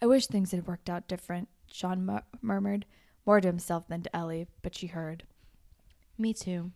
I 0.02 0.06
wish 0.06 0.26
things 0.26 0.50
had 0.50 0.66
worked 0.66 0.90
out 0.90 1.08
different, 1.08 1.48
Sean 1.72 2.04
mur- 2.04 2.24
murmured, 2.42 2.84
more 3.24 3.40
to 3.40 3.48
himself 3.48 3.88
than 3.88 4.02
to 4.02 4.14
Ellie, 4.14 4.48
but 4.62 4.74
she 4.74 4.88
heard. 4.88 5.24
Me 6.18 6.34
too. 6.34 6.72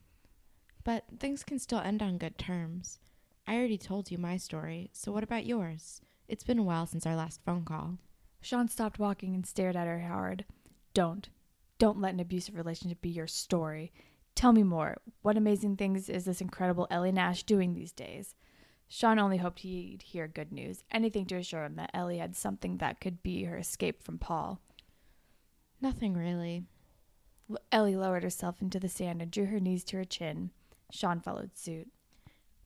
But 0.85 1.05
things 1.19 1.45
can 1.45 1.59
still 1.59 1.81
end 1.81 2.03
on 2.03 2.19
good 2.19 2.39
terms. 2.39 2.99
I 3.47 3.57
already 3.57 3.79
told 3.79 4.11
you 4.11 4.19
my 4.19 4.37
story, 4.37 4.91
so 4.93 5.13
what 5.13 5.25
about 5.25 5.47
yours? 5.47 6.01
It's 6.29 6.45
been 6.45 6.59
a 6.59 6.63
while 6.63 6.87
since 6.87 7.07
our 7.07 7.17
last 7.17 7.41
phone 7.45 7.65
call. 7.65 7.99
Sean 8.41 8.69
stopped 8.69 8.99
walking 8.99 9.35
and 9.35 9.47
stared 9.47 9.77
at 9.77 9.87
her 9.87 10.01
hard. 10.01 10.45
Don't. 10.95 11.29
Don't 11.79 12.01
let 12.01 12.15
an 12.15 12.21
abusive 12.21 12.55
relationship 12.55 13.03
be 13.03 13.11
your 13.11 13.27
story. 13.27 13.93
Tell 14.35 14.53
me 14.53 14.63
more. 14.63 14.99
What 15.23 15.37
amazing 15.37 15.77
things 15.77 16.09
is 16.09 16.25
this 16.25 16.41
incredible 16.41 16.87
Ellie 16.91 17.13
Nash 17.13 17.43
doing 17.43 17.75
these 17.75 17.93
days? 17.93 18.35
Sean 18.89 19.19
only 19.19 19.37
hoped 19.37 19.61
he'd 19.61 20.03
hear 20.03 20.27
good 20.27 20.51
news, 20.51 20.83
anything 20.91 21.27
to 21.27 21.37
assure 21.37 21.65
him 21.65 21.77
that 21.77 21.91
Ellie 21.93 22.19
had 22.19 22.35
something 22.35 22.79
that 22.79 23.01
could 23.01 23.23
be 23.23 23.45
her 23.45 23.57
escape 23.57 24.03
from 24.03 24.19
Paul. 24.19 24.61
Nothing 25.81 26.15
really. 26.15 26.65
Ellie 27.71 27.97
lowered 27.97 28.23
herself 28.23 28.61
into 28.61 28.81
the 28.81 28.89
sand 28.89 29.23
and 29.23 29.31
drew 29.31 29.47
her 29.47 29.61
knees 29.61 29.85
to 29.85 29.97
her 29.97 30.05
chin. 30.05 30.51
Sean 30.91 31.21
followed 31.21 31.57
suit. 31.57 31.89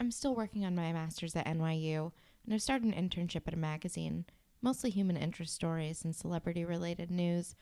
I'm 0.00 0.10
still 0.10 0.34
working 0.34 0.64
on 0.64 0.74
my 0.74 0.92
master's 0.92 1.36
at 1.36 1.46
NYU, 1.46 2.12
and 2.44 2.54
I've 2.54 2.62
started 2.62 2.92
an 2.92 3.08
internship 3.08 3.42
at 3.46 3.54
a 3.54 3.58
magazine, 3.58 4.24
mostly 4.60 4.90
human 4.90 5.16
interest 5.16 5.54
stories 5.54 6.04
and 6.04 6.14
celebrity 6.14 6.64
related 6.64 7.10
news, 7.10 7.54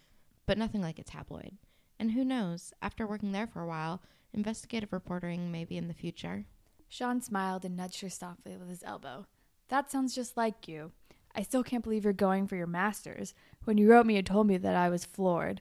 but 0.47 0.59
nothing 0.59 0.81
like 0.81 0.99
a 0.99 1.05
tabloid. 1.05 1.59
And 1.99 2.13
who 2.13 2.25
knows, 2.25 2.73
after 2.81 3.07
working 3.07 3.33
there 3.33 3.47
for 3.47 3.61
a 3.61 3.67
while, 3.67 4.03
investigative 4.33 4.93
reporting 4.93 5.53
may 5.53 5.65
be 5.65 5.77
in 5.77 5.89
the 5.89 5.95
future. 5.95 6.47
Sean 6.89 7.21
smiled 7.21 7.65
and 7.65 7.77
nudged 7.77 8.01
her 8.01 8.09
softly 8.09 8.57
with 8.57 8.69
his 8.69 8.83
elbow. 8.83 9.27
That 9.69 9.91
sounds 9.91 10.15
just 10.15 10.37
like 10.37 10.69
you. 10.69 10.93
I 11.35 11.43
still 11.43 11.63
can't 11.63 11.85
believe 11.85 12.05
you're 12.05 12.13
going 12.13 12.47
for 12.47 12.57
your 12.57 12.67
master's. 12.67 13.35
When 13.65 13.79
you 13.79 13.91
wrote 13.91 14.05
me, 14.05 14.17
you 14.17 14.23
told 14.23 14.47
me 14.47 14.57
that 14.59 14.77
I 14.77 14.89
was 14.89 15.05
floored. 15.05 15.61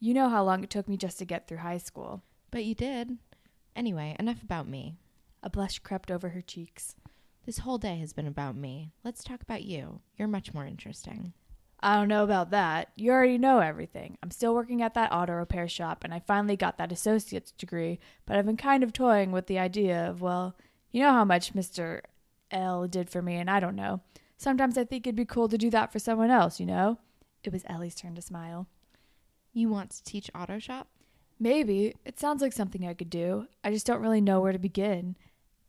You 0.00 0.14
know 0.14 0.28
how 0.28 0.42
long 0.42 0.64
it 0.64 0.70
took 0.70 0.88
me 0.88 0.96
just 0.96 1.18
to 1.18 1.24
get 1.24 1.46
through 1.46 1.58
high 1.58 1.78
school. 1.78 2.22
But 2.50 2.64
you 2.64 2.74
did. 2.74 3.18
Anyway, 3.76 4.16
enough 4.18 4.42
about 4.42 4.68
me. 4.68 4.96
A 5.42 5.50
blush 5.50 5.78
crept 5.80 6.10
over 6.10 6.30
her 6.30 6.40
cheeks. 6.40 6.94
This 7.44 7.58
whole 7.58 7.78
day 7.78 7.98
has 7.98 8.12
been 8.12 8.26
about 8.26 8.56
me. 8.56 8.92
Let's 9.04 9.22
talk 9.22 9.42
about 9.42 9.64
you. 9.64 10.00
You're 10.16 10.28
much 10.28 10.54
more 10.54 10.66
interesting. 10.66 11.34
I 11.80 11.96
don't 11.96 12.08
know 12.08 12.24
about 12.24 12.50
that. 12.50 12.88
You 12.96 13.10
already 13.12 13.36
know 13.36 13.58
everything. 13.58 14.16
I'm 14.22 14.30
still 14.30 14.54
working 14.54 14.80
at 14.80 14.94
that 14.94 15.12
auto 15.12 15.34
repair 15.34 15.68
shop, 15.68 16.02
and 16.02 16.14
I 16.14 16.20
finally 16.20 16.56
got 16.56 16.78
that 16.78 16.92
associate's 16.92 17.52
degree, 17.52 17.98
but 18.24 18.36
I've 18.36 18.46
been 18.46 18.56
kind 18.56 18.82
of 18.82 18.94
toying 18.94 19.32
with 19.32 19.48
the 19.48 19.58
idea 19.58 20.08
of, 20.08 20.22
well, 20.22 20.56
you 20.92 21.02
know 21.02 21.12
how 21.12 21.26
much 21.26 21.52
Mr. 21.52 22.00
L 22.50 22.88
did 22.88 23.10
for 23.10 23.20
me, 23.20 23.34
and 23.36 23.50
I 23.50 23.60
don't 23.60 23.76
know. 23.76 24.00
Sometimes 24.38 24.78
I 24.78 24.84
think 24.84 25.06
it'd 25.06 25.14
be 25.14 25.26
cool 25.26 25.48
to 25.48 25.58
do 25.58 25.68
that 25.70 25.92
for 25.92 25.98
someone 25.98 26.30
else, 26.30 26.58
you 26.58 26.64
know? 26.64 26.98
It 27.42 27.52
was 27.52 27.64
Ellie's 27.66 27.94
turn 27.94 28.14
to 28.14 28.22
smile. 28.22 28.66
You 29.52 29.68
want 29.68 29.90
to 29.90 30.02
teach 30.04 30.30
auto 30.34 30.58
shop? 30.58 30.88
Maybe. 31.38 31.94
It 32.04 32.18
sounds 32.18 32.42
like 32.42 32.52
something 32.52 32.86
I 32.86 32.94
could 32.94 33.10
do. 33.10 33.46
I 33.62 33.70
just 33.70 33.86
don't 33.86 34.00
really 34.02 34.20
know 34.20 34.40
where 34.40 34.52
to 34.52 34.58
begin. 34.58 35.16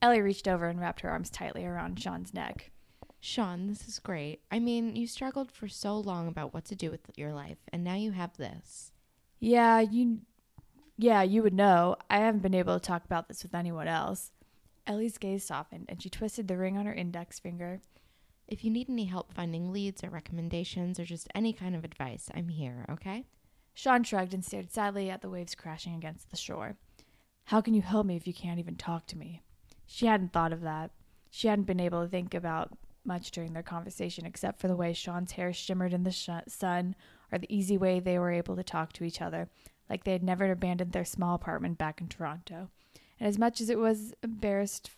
Ellie 0.02 0.22
reached 0.22 0.48
over 0.48 0.68
and 0.68 0.80
wrapped 0.80 1.02
her 1.02 1.10
arms 1.10 1.30
tightly 1.30 1.66
around 1.66 2.00
Sean's 2.00 2.34
neck. 2.34 2.72
Sean, 3.20 3.68
this 3.68 3.88
is 3.88 3.98
great. 3.98 4.42
I 4.52 4.60
mean, 4.60 4.96
you 4.96 5.08
struggled 5.08 5.52
for 5.52 5.68
so 5.68 5.98
long 5.98 6.28
about 6.28 6.54
what 6.54 6.66
to 6.66 6.76
do 6.76 6.92
with 6.92 7.02
your 7.16 7.34
life, 7.34 7.58
and 7.74 7.84
now 7.84 7.96
you 7.96 8.12
have 8.12 8.38
this. 8.38 8.92
Yeah, 9.40 9.80
you 9.80 10.20
Yeah, 10.98 11.24
you 11.24 11.44
would 11.44 11.54
know. 11.54 11.98
I 12.10 12.20
haven't 12.20 12.42
been 12.42 12.54
able 12.54 12.80
to 12.80 12.86
talk 12.86 13.04
about 13.04 13.28
this 13.28 13.44
with 13.44 13.54
anyone 13.56 13.88
else. 13.88 14.32
Ellie's 14.88 15.18
gaze 15.18 15.44
softened 15.44 15.86
and 15.90 16.02
she 16.02 16.10
twisted 16.10 16.48
the 16.48 16.58
ring 16.58 16.78
on 16.78 16.86
her 16.86 16.94
index 16.94 17.40
finger. 17.40 17.82
If 18.48 18.64
you 18.64 18.70
need 18.70 18.90
any 18.90 19.06
help 19.06 19.34
finding 19.34 19.74
leads 19.74 20.04
or 20.04 20.10
recommendations 20.10 21.00
or 21.00 21.06
just 21.06 21.28
any 21.34 21.52
kind 21.52 21.76
of 21.76 21.84
advice, 21.84 22.30
I'm 22.34 22.50
here, 22.50 22.86
okay? 22.92 23.26
Sean 23.76 24.04
shrugged 24.04 24.34
and 24.34 24.44
stared 24.44 24.72
sadly 24.72 25.10
at 25.10 25.22
the 25.22 25.30
waves 25.30 25.54
crashing 25.54 25.94
against 25.94 26.32
the 26.32 26.38
shore. 26.38 26.78
How 27.46 27.62
can 27.62 27.74
you 27.74 27.82
help 27.82 28.08
me 28.08 28.16
if 28.16 28.26
you 28.26 28.34
can't 28.34 28.58
even 28.58 28.78
talk 28.78 29.06
to 29.08 29.18
me? 29.18 29.44
She 29.86 30.08
hadn't 30.08 30.32
thought 30.34 30.54
of 30.54 30.62
that. 30.62 30.92
She 31.30 31.50
hadn't 31.50 31.66
been 31.66 31.82
able 31.82 32.02
to 32.02 32.10
think 32.10 32.34
about 32.34 32.78
much 33.04 33.32
during 33.32 33.54
their 33.54 33.62
conversation 33.62 34.26
except 34.26 34.60
for 34.60 34.70
the 34.70 34.78
way 34.78 34.94
Sean's 34.94 35.34
hair 35.34 35.52
shimmered 35.52 35.94
in 35.94 36.04
the 36.04 36.12
sh- 36.12 36.30
sun 36.48 36.96
or 37.32 37.38
the 37.38 37.54
easy 37.54 37.78
way 37.78 38.00
they 38.00 38.18
were 38.18 38.32
able 38.32 38.56
to 38.56 38.64
talk 38.64 38.94
to 38.94 39.04
each 39.04 39.22
other, 39.22 39.50
like 39.90 40.06
they 40.06 40.14
had 40.14 40.24
never 40.24 40.50
abandoned 40.50 40.94
their 40.94 41.06
small 41.06 41.36
apartment 41.36 41.78
back 41.78 42.00
in 42.00 42.08
Toronto. 42.08 42.70
And 43.20 43.28
as 43.28 43.38
much 43.38 43.60
as 43.60 43.70
it 43.70 43.78
was 43.78 44.14
embarrassed, 44.24 44.92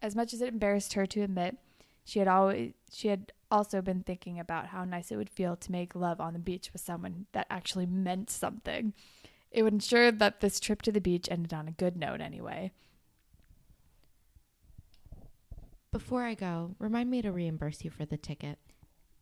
as 0.00 0.16
much 0.16 0.32
as 0.32 0.40
it 0.40 0.48
embarrassed 0.48 0.94
her 0.94 1.06
to 1.06 1.20
admit, 1.20 1.58
she 2.04 2.18
had 2.18 2.28
always 2.28 2.72
she 2.90 3.08
had 3.08 3.32
also 3.54 3.80
been 3.82 4.02
thinking 4.02 4.38
about 4.38 4.66
how 4.66 4.84
nice 4.84 5.10
it 5.10 5.16
would 5.16 5.30
feel 5.30 5.56
to 5.56 5.72
make 5.72 5.94
love 5.94 6.20
on 6.20 6.32
the 6.32 6.38
beach 6.38 6.70
with 6.72 6.82
someone 6.82 7.26
that 7.32 7.46
actually 7.50 7.86
meant 7.86 8.30
something. 8.30 8.92
It 9.50 9.62
would 9.62 9.72
ensure 9.72 10.10
that 10.10 10.40
this 10.40 10.60
trip 10.60 10.82
to 10.82 10.92
the 10.92 11.00
beach 11.00 11.28
ended 11.30 11.54
on 11.54 11.68
a 11.68 11.72
good 11.72 11.96
note 11.96 12.20
anyway. 12.20 12.72
Before 15.92 16.24
I 16.24 16.34
go, 16.34 16.74
remind 16.78 17.10
me 17.10 17.22
to 17.22 17.30
reimburse 17.30 17.84
you 17.84 17.90
for 17.90 18.04
the 18.04 18.16
ticket. 18.16 18.58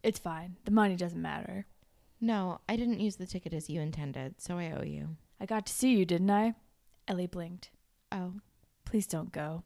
It's 0.02 0.18
fine. 0.18 0.56
The 0.64 0.70
money 0.70 0.96
doesn't 0.96 1.20
matter. 1.20 1.66
No, 2.20 2.60
I 2.68 2.76
didn't 2.76 3.00
use 3.00 3.16
the 3.16 3.26
ticket 3.26 3.52
as 3.52 3.68
you 3.68 3.80
intended, 3.80 4.40
so 4.40 4.58
I 4.58 4.72
owe 4.72 4.84
you. 4.84 5.16
I 5.38 5.46
got 5.46 5.66
to 5.66 5.72
see 5.72 5.90
you, 5.90 6.06
didn't 6.06 6.30
I? 6.30 6.54
Ellie 7.06 7.26
blinked. 7.26 7.70
Oh, 8.10 8.34
Please 8.92 9.06
don't 9.06 9.32
go. 9.32 9.62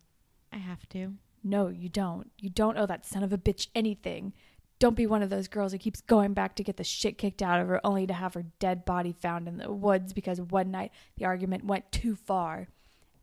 I 0.53 0.59
have 0.59 0.89
to. 0.91 1.15
No, 1.43 1.67
you 1.67 1.89
don't. 1.89 2.31
You 2.39 2.49
don't 2.49 2.77
owe 2.77 2.87
that 2.87 3.05
son 3.05 3.25
of 3.25 3.33
a 3.33 3.39
bitch 3.39 3.67
anything. 3.75 4.33
Don't 4.79 4.97
be 4.97 5.07
one 5.07 5.23
of 5.23 5.31
those 5.31 5.49
girls 5.49 5.73
who 5.73 5.79
keeps 5.79 6.03
going 6.03 6.35
back 6.35 6.55
to 6.57 6.63
get 6.63 6.77
the 6.77 6.85
shit 6.85 7.17
kicked 7.17 7.43
out 7.43 7.61
of 7.61 7.69
her 7.69 7.85
only 7.85 8.07
to 8.07 8.13
have 8.13 8.35
her 8.35 8.45
dead 8.59 8.85
body 8.85 9.13
found 9.13 9.49
in 9.49 9.57
the 9.57 9.73
woods 9.73 10.13
because 10.13 10.41
one 10.41 10.71
night 10.71 10.93
the 11.17 11.25
argument 11.25 11.65
went 11.65 11.91
too 11.91 12.15
far. 12.15 12.69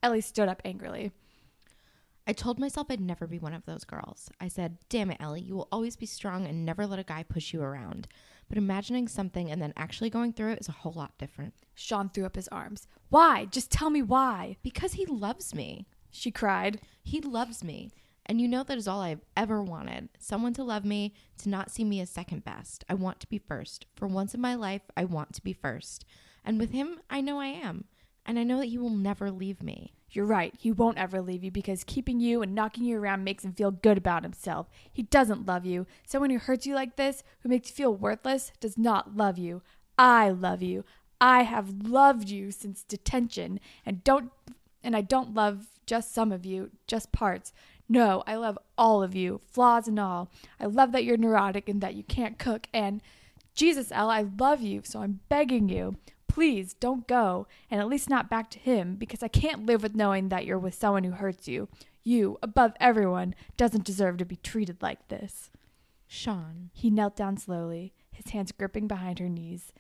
Ellie 0.02 0.22
stood 0.22 0.50
up 0.50 0.62
angrily. 0.66 1.12
I 2.26 2.34
told 2.34 2.58
myself 2.58 2.88
I'd 2.90 3.02
never 3.02 3.28
be 3.28 3.38
one 3.38 3.54
of 3.54 3.66
those 3.66 3.84
girls. 3.84 4.30
I 4.40 4.48
said, 4.48 4.78
Damn 4.90 5.12
it, 5.12 5.18
Ellie, 5.20 5.42
you 5.42 5.56
will 5.56 5.68
always 5.72 5.96
be 5.96 6.06
strong 6.06 6.48
and 6.48 6.66
never 6.66 6.88
let 6.88 7.00
a 7.00 7.04
guy 7.04 7.24
push 7.24 7.54
you 7.54 7.62
around. 7.62 8.08
But 8.48 8.58
imagining 8.58 9.08
something 9.08 9.52
and 9.52 9.62
then 9.62 9.74
actually 9.76 10.10
going 10.10 10.34
through 10.34 10.54
it 10.54 10.60
is 10.62 10.70
a 10.70 10.74
whole 10.74 10.94
lot 10.94 11.18
different. 11.18 11.54
Sean 11.76 12.10
threw 12.10 12.26
up 12.26 12.36
his 12.36 12.48
arms. 12.48 12.88
Why? 13.10 13.46
Just 13.46 13.72
tell 13.72 13.90
me 13.90 14.02
why. 14.02 14.58
Because 14.64 14.94
he 14.94 15.06
loves 15.06 15.54
me. 15.54 15.86
She 16.12 16.32
cried. 16.32 16.80
He 17.04 17.20
loves 17.20 17.64
me. 17.64 17.92
And 18.26 18.40
you 18.40 18.48
know 18.48 18.64
that 18.64 18.78
is 18.78 18.88
all 18.88 19.02
I've 19.02 19.26
ever 19.36 19.62
wanted. 19.62 20.10
Someone 20.18 20.54
to 20.54 20.64
love 20.64 20.86
me, 20.86 21.14
to 21.40 21.50
not 21.50 21.72
see 21.72 21.84
me 21.84 22.00
as 22.00 22.10
second 22.10 22.44
best. 22.44 22.84
I 22.90 22.94
want 22.94 23.20
to 23.20 23.28
be 23.28 23.38
first. 23.38 23.86
For 23.96 24.08
once 24.08 24.34
in 24.34 24.42
my 24.42 24.56
life, 24.56 24.84
I 24.96 25.04
want 25.06 25.34
to 25.34 25.42
be 25.42 25.54
first. 25.54 26.06
And 26.46 26.60
with 26.60 26.72
him, 26.72 27.00
I 27.10 27.22
know 27.22 27.40
I 27.40 27.48
am. 27.48 27.86
And 28.26 28.40
I 28.40 28.44
know 28.44 28.60
that 28.60 28.68
he 28.68 28.78
will 28.78 28.90
never 28.90 29.30
leave 29.30 29.62
me. 29.62 29.94
You're 30.10 30.26
right. 30.26 30.54
He 30.58 30.72
won't 30.72 30.98
ever 30.98 31.22
leave 31.22 31.44
you 31.44 31.52
because 31.52 31.84
keeping 31.84 32.20
you 32.20 32.42
and 32.42 32.56
knocking 32.56 32.86
you 32.86 32.98
around 32.98 33.24
makes 33.24 33.44
him 33.44 33.52
feel 33.52 33.72
good 33.72 33.98
about 33.98 34.24
himself. 34.24 34.70
He 34.92 35.04
doesn't 35.04 35.46
love 35.46 35.66
you. 35.66 35.88
Someone 36.08 36.30
who 36.30 36.38
hurts 36.38 36.66
you 36.66 36.76
like 36.76 36.96
this, 36.96 37.24
who 37.42 37.50
makes 37.50 37.70
you 37.70 37.76
feel 37.76 37.96
worthless, 37.96 38.52
does 38.60 38.78
not 38.78 39.18
love 39.18 39.38
you. 39.38 39.62
I 39.98 40.30
love 40.30 40.62
you. 40.62 40.86
I 41.20 41.44
have 41.44 41.88
loved 41.88 42.30
you 42.30 42.52
since 42.52 42.84
detention. 42.84 43.60
And 43.86 44.04
don't 44.04 44.32
And 44.84 44.96
I 44.96 45.02
don't 45.02 45.34
love 45.34 45.68
just 45.86 46.14
some 46.14 46.32
of 46.32 46.46
you, 46.46 46.72
just 46.88 47.12
parts. 47.12 47.52
No, 47.90 48.24
I 48.26 48.36
love 48.36 48.58
all 48.78 49.04
of 49.04 49.14
you, 49.14 49.42
flaws 49.52 49.88
and 49.88 50.00
all. 50.00 50.32
I 50.60 50.66
love 50.66 50.92
that 50.94 51.04
you're 51.04 51.18
neurotic 51.18 51.68
and 51.70 51.82
that 51.82 51.96
you 51.96 52.04
can't 52.04 52.40
cook. 52.40 52.68
And 52.74 53.02
Jesus, 53.56 53.92
Elle, 53.92 54.10
I 54.10 54.26
love 54.40 54.62
you, 54.62 54.82
so 54.84 55.02
I'm 55.02 55.20
begging 55.30 55.70
you. 55.70 55.98
Please 56.28 56.74
don't 56.74 57.08
go, 57.08 57.46
and 57.70 57.80
at 57.80 57.88
least 57.88 58.10
not 58.10 58.30
back 58.30 58.50
to 58.52 58.60
him, 58.60 58.96
because 58.96 59.22
I 59.22 59.28
can't 59.28 59.68
live 59.68 59.84
with 59.84 59.96
knowing 59.96 60.30
that 60.30 60.46
you're 60.46 60.58
with 60.58 60.74
someone 60.74 61.04
who 61.04 61.12
hurts 61.12 61.48
you. 61.48 61.68
You, 62.04 62.40
above 62.42 62.74
everyone, 62.80 63.36
doesn't 63.58 63.86
deserve 63.86 64.18
to 64.18 64.26
be 64.26 64.38
treated 64.38 64.82
like 64.82 65.10
this. 65.10 65.52
Sean. 66.08 66.72
He 66.74 66.90
knelt 66.90 67.16
down 67.16 67.38
slowly, 67.38 67.94
his 68.12 68.32
hands 68.32 68.52
gripping 68.52 68.88
behind 68.88 69.20
her 69.20 69.30
knees. 69.30 69.72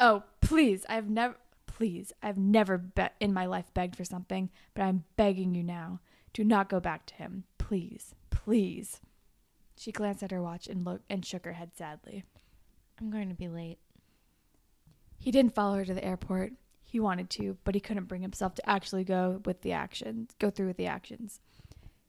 Oh, 0.00 0.24
please, 0.40 0.84
I've 0.88 1.08
never 1.08 1.36
please, 1.78 2.12
I've 2.20 2.36
never 2.36 2.76
be- 2.76 3.06
in 3.20 3.32
my 3.32 3.46
life 3.46 3.72
begged 3.72 3.94
for 3.94 4.04
something, 4.04 4.50
but 4.74 4.82
I'm 4.82 5.04
begging 5.14 5.54
you 5.54 5.62
now. 5.62 6.00
Do 6.32 6.42
not 6.42 6.68
go 6.68 6.80
back 6.80 7.06
to 7.06 7.14
him. 7.14 7.44
Please, 7.56 8.16
please. 8.30 9.00
She 9.76 9.92
glanced 9.92 10.24
at 10.24 10.32
her 10.32 10.42
watch 10.42 10.66
and 10.66 10.84
looked 10.84 11.04
and 11.08 11.24
shook 11.24 11.44
her 11.44 11.52
head 11.52 11.76
sadly. 11.76 12.24
I'm 13.00 13.10
going 13.10 13.28
to 13.28 13.34
be 13.36 13.46
late. 13.46 13.78
He 15.18 15.30
didn't 15.30 15.54
follow 15.54 15.76
her 15.76 15.84
to 15.84 15.94
the 15.94 16.04
airport. 16.04 16.54
He 16.82 16.98
wanted 16.98 17.30
to, 17.30 17.56
but 17.62 17.76
he 17.76 17.80
couldn't 17.80 18.08
bring 18.08 18.22
himself 18.22 18.56
to 18.56 18.68
actually 18.68 19.04
go 19.04 19.40
with 19.44 19.62
the 19.62 19.70
actions, 19.70 20.34
go 20.40 20.50
through 20.50 20.66
with 20.66 20.78
the 20.78 20.86
actions. 20.86 21.38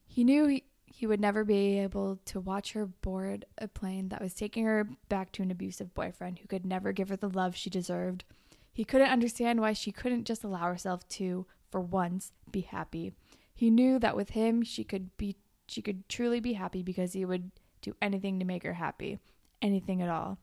He 0.07 0.23
knew 0.23 0.47
he, 0.47 0.63
he 0.87 1.05
would 1.05 1.19
never 1.19 1.43
be 1.43 1.77
able 1.77 2.19
to 2.25 2.39
watch 2.39 2.71
her 2.71 2.87
board 2.87 3.45
a 3.59 3.67
plane 3.67 4.09
that 4.09 4.21
was 4.21 4.33
taking 4.33 4.65
her 4.65 4.89
back 5.09 5.31
to 5.33 5.43
an 5.43 5.51
abusive 5.51 5.93
boyfriend 5.93 6.39
who 6.39 6.47
could 6.47 6.65
never 6.65 6.91
give 6.91 7.09
her 7.09 7.17
the 7.17 7.29
love 7.29 7.55
she 7.55 7.69
deserved. 7.69 8.23
He 8.71 8.85
couldn't 8.85 9.09
understand 9.09 9.61
why 9.61 9.73
she 9.73 9.91
couldn't 9.91 10.25
just 10.25 10.43
allow 10.43 10.67
herself 10.67 11.07
to, 11.09 11.45
for 11.69 11.81
once, 11.81 12.31
be 12.51 12.61
happy. 12.61 13.13
He 13.53 13.69
knew 13.69 13.99
that 13.99 14.15
with 14.15 14.31
him 14.31 14.63
she 14.63 14.83
could 14.83 15.15
be 15.17 15.35
she 15.67 15.81
could 15.81 16.09
truly 16.09 16.39
be 16.39 16.53
happy 16.53 16.81
because 16.81 17.13
he 17.13 17.25
would 17.25 17.51
do 17.81 17.95
anything 18.01 18.39
to 18.39 18.45
make 18.45 18.63
her 18.63 18.73
happy. 18.73 19.19
Anything 19.61 20.01
at 20.01 20.09
all. 20.09 20.39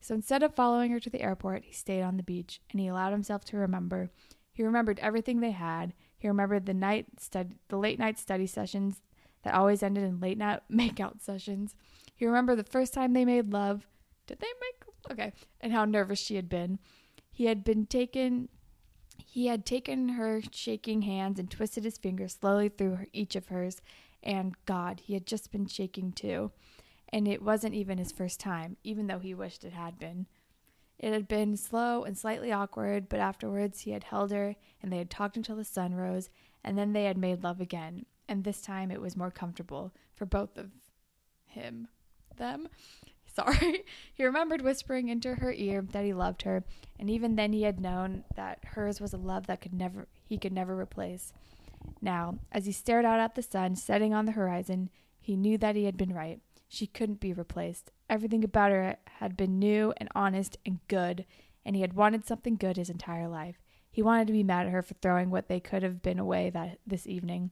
So 0.00 0.14
instead 0.14 0.42
of 0.42 0.54
following 0.54 0.90
her 0.90 1.00
to 1.00 1.10
the 1.10 1.22
airport, 1.22 1.64
he 1.64 1.72
stayed 1.72 2.02
on 2.02 2.16
the 2.16 2.22
beach 2.22 2.60
and 2.70 2.80
he 2.80 2.88
allowed 2.88 3.12
himself 3.12 3.44
to 3.46 3.56
remember. 3.56 4.10
He 4.52 4.62
remembered 4.62 4.98
everything 5.00 5.40
they 5.40 5.52
had. 5.52 5.94
He 6.18 6.28
remembered 6.28 6.66
the 6.66 6.74
night 6.74 7.06
stud- 7.18 7.56
the 7.68 7.76
late 7.76 7.98
night 7.98 8.18
study 8.18 8.46
sessions 8.46 9.02
that 9.42 9.54
always 9.54 9.82
ended 9.82 10.04
in 10.04 10.20
late 10.20 10.38
night 10.38 10.60
makeout 10.72 11.20
sessions. 11.20 11.74
He 12.14 12.26
remembered 12.26 12.58
the 12.58 12.64
first 12.64 12.92
time 12.94 13.12
they 13.12 13.24
made 13.24 13.52
love. 13.52 13.86
Did 14.26 14.40
they 14.40 14.46
make 14.60 15.12
okay? 15.12 15.32
And 15.60 15.72
how 15.72 15.84
nervous 15.84 16.18
she 16.18 16.36
had 16.36 16.48
been. 16.48 16.78
He 17.36 17.44
had 17.44 17.64
been 17.64 17.86
taken 17.86 18.48
he 19.24 19.48
had 19.48 19.66
taken 19.66 20.10
her 20.10 20.40
shaking 20.50 21.02
hands 21.02 21.38
and 21.38 21.50
twisted 21.50 21.84
his 21.84 21.98
fingers 21.98 22.34
slowly 22.40 22.70
through 22.70 22.94
her, 22.94 23.06
each 23.12 23.36
of 23.36 23.48
hers, 23.48 23.82
and 24.22 24.54
God, 24.64 25.00
he 25.00 25.12
had 25.12 25.26
just 25.26 25.52
been 25.52 25.66
shaking 25.66 26.12
too 26.12 26.52
and 27.10 27.28
it 27.28 27.42
wasn't 27.42 27.74
even 27.74 27.98
his 27.98 28.12
first 28.12 28.40
time, 28.40 28.76
even 28.82 29.06
though 29.06 29.18
he 29.18 29.34
wished 29.34 29.64
it 29.64 29.72
had 29.72 29.98
been. 29.98 30.26
It 30.98 31.12
had 31.12 31.28
been 31.28 31.56
slow 31.56 32.04
and 32.04 32.16
slightly 32.16 32.50
awkward, 32.50 33.08
but 33.08 33.20
afterwards 33.20 33.80
he 33.80 33.90
had 33.90 34.04
held 34.04 34.30
her 34.30 34.56
and 34.82 34.92
they 34.92 34.98
had 34.98 35.10
talked 35.10 35.36
until 35.36 35.56
the 35.56 35.64
sun 35.64 35.94
rose, 35.94 36.30
and 36.64 36.76
then 36.76 36.92
they 36.92 37.04
had 37.04 37.18
made 37.18 37.44
love 37.44 37.60
again, 37.60 38.06
and 38.28 38.42
this 38.44 38.60
time 38.60 38.90
it 38.90 39.00
was 39.00 39.16
more 39.16 39.30
comfortable 39.30 39.92
for 40.14 40.26
both 40.26 40.56
of 40.56 40.70
him. 41.44 41.88
Them? 42.36 42.68
Sorry. 43.36 43.84
he 44.14 44.24
remembered 44.24 44.62
whispering 44.62 45.08
into 45.08 45.34
her 45.34 45.52
ear 45.52 45.82
that 45.92 46.06
he 46.06 46.14
loved 46.14 46.42
her, 46.42 46.64
and 46.98 47.10
even 47.10 47.36
then 47.36 47.52
he 47.52 47.62
had 47.62 47.78
known 47.78 48.24
that 48.34 48.64
hers 48.64 48.98
was 48.98 49.12
a 49.12 49.18
love 49.18 49.46
that 49.46 49.60
could 49.60 49.74
never 49.74 50.08
he 50.24 50.38
could 50.38 50.54
never 50.54 50.74
replace. 50.78 51.34
Now, 52.00 52.38
as 52.50 52.64
he 52.64 52.72
stared 52.72 53.04
out 53.04 53.20
at 53.20 53.34
the 53.34 53.42
sun 53.42 53.76
setting 53.76 54.14
on 54.14 54.24
the 54.24 54.32
horizon, 54.32 54.88
he 55.20 55.36
knew 55.36 55.58
that 55.58 55.76
he 55.76 55.84
had 55.84 55.98
been 55.98 56.14
right. 56.14 56.40
She 56.66 56.86
couldn't 56.86 57.20
be 57.20 57.34
replaced. 57.34 57.92
Everything 58.08 58.42
about 58.42 58.70
her 58.72 58.96
had 59.18 59.36
been 59.36 59.58
new 59.58 59.92
and 59.98 60.08
honest 60.14 60.56
and 60.64 60.78
good, 60.88 61.26
and 61.64 61.76
he 61.76 61.82
had 61.82 61.92
wanted 61.92 62.26
something 62.26 62.56
good 62.56 62.78
his 62.78 62.88
entire 62.88 63.28
life. 63.28 63.60
He 63.90 64.00
wanted 64.00 64.28
to 64.28 64.32
be 64.32 64.42
mad 64.44 64.66
at 64.66 64.72
her 64.72 64.82
for 64.82 64.94
throwing 64.94 65.30
what 65.30 65.48
they 65.48 65.60
could 65.60 65.82
have 65.82 66.00
been 66.00 66.18
away 66.18 66.48
that 66.50 66.78
this 66.86 67.06
evening, 67.06 67.50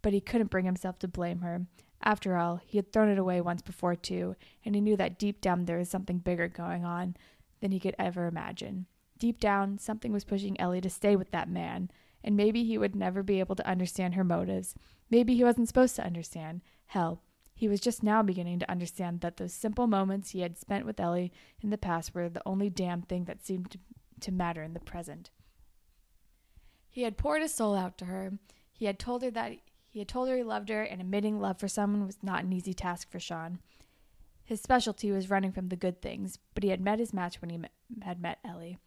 but 0.00 0.14
he 0.14 0.20
couldn't 0.22 0.50
bring 0.50 0.64
himself 0.64 0.98
to 1.00 1.08
blame 1.08 1.40
her. 1.40 1.66
After 2.02 2.36
all, 2.36 2.60
he 2.64 2.78
had 2.78 2.92
thrown 2.92 3.08
it 3.08 3.18
away 3.18 3.40
once 3.40 3.62
before 3.62 3.96
too, 3.96 4.36
and 4.64 4.74
he 4.74 4.80
knew 4.80 4.96
that 4.96 5.18
deep 5.18 5.40
down 5.40 5.64
there 5.64 5.78
was 5.78 5.88
something 5.88 6.18
bigger 6.18 6.48
going 6.48 6.84
on 6.84 7.16
than 7.60 7.72
he 7.72 7.80
could 7.80 7.96
ever 7.98 8.26
imagine. 8.26 8.86
Deep 9.18 9.40
down, 9.40 9.78
something 9.78 10.12
was 10.12 10.24
pushing 10.24 10.58
Ellie 10.60 10.80
to 10.80 10.90
stay 10.90 11.16
with 11.16 11.32
that 11.32 11.48
man, 11.48 11.90
and 12.22 12.36
maybe 12.36 12.64
he 12.64 12.78
would 12.78 12.94
never 12.94 13.22
be 13.22 13.40
able 13.40 13.56
to 13.56 13.66
understand 13.66 14.14
her 14.14 14.24
motives. 14.24 14.74
Maybe 15.10 15.34
he 15.34 15.44
wasn't 15.44 15.68
supposed 15.68 15.96
to 15.96 16.04
understand. 16.04 16.62
Hell, 16.86 17.22
he 17.54 17.66
was 17.66 17.80
just 17.80 18.04
now 18.04 18.22
beginning 18.22 18.60
to 18.60 18.70
understand 18.70 19.20
that 19.20 19.36
those 19.36 19.52
simple 19.52 19.88
moments 19.88 20.30
he 20.30 20.40
had 20.40 20.56
spent 20.56 20.86
with 20.86 21.00
Ellie 21.00 21.32
in 21.60 21.70
the 21.70 21.78
past 21.78 22.14
were 22.14 22.28
the 22.28 22.42
only 22.46 22.70
damn 22.70 23.02
thing 23.02 23.24
that 23.24 23.44
seemed 23.44 23.72
to, 23.72 23.78
to 24.20 24.30
matter 24.30 24.62
in 24.62 24.74
the 24.74 24.80
present. 24.80 25.30
He 26.88 27.02
had 27.02 27.16
poured 27.16 27.42
his 27.42 27.52
soul 27.52 27.74
out 27.74 27.98
to 27.98 28.04
her. 28.04 28.38
He 28.72 28.84
had 28.84 29.00
told 29.00 29.22
her 29.22 29.30
that 29.32 29.56
he 29.98 30.02
had 30.02 30.08
told 30.08 30.28
her 30.28 30.36
he 30.36 30.44
loved 30.44 30.68
her, 30.68 30.84
and 30.84 31.00
admitting 31.00 31.40
love 31.40 31.58
for 31.58 31.66
someone 31.66 32.06
was 32.06 32.18
not 32.22 32.44
an 32.44 32.52
easy 32.52 32.72
task 32.72 33.10
for 33.10 33.18
Sean. 33.18 33.58
His 34.44 34.60
specialty 34.60 35.10
was 35.10 35.28
running 35.28 35.50
from 35.50 35.70
the 35.70 35.76
good 35.76 36.00
things, 36.00 36.38
but 36.54 36.62
he 36.62 36.70
had 36.70 36.80
met 36.80 37.00
his 37.00 37.12
match 37.12 37.40
when 37.40 37.50
he 37.50 37.58
had 38.02 38.22
met 38.22 38.38
Ellie. 38.44 38.78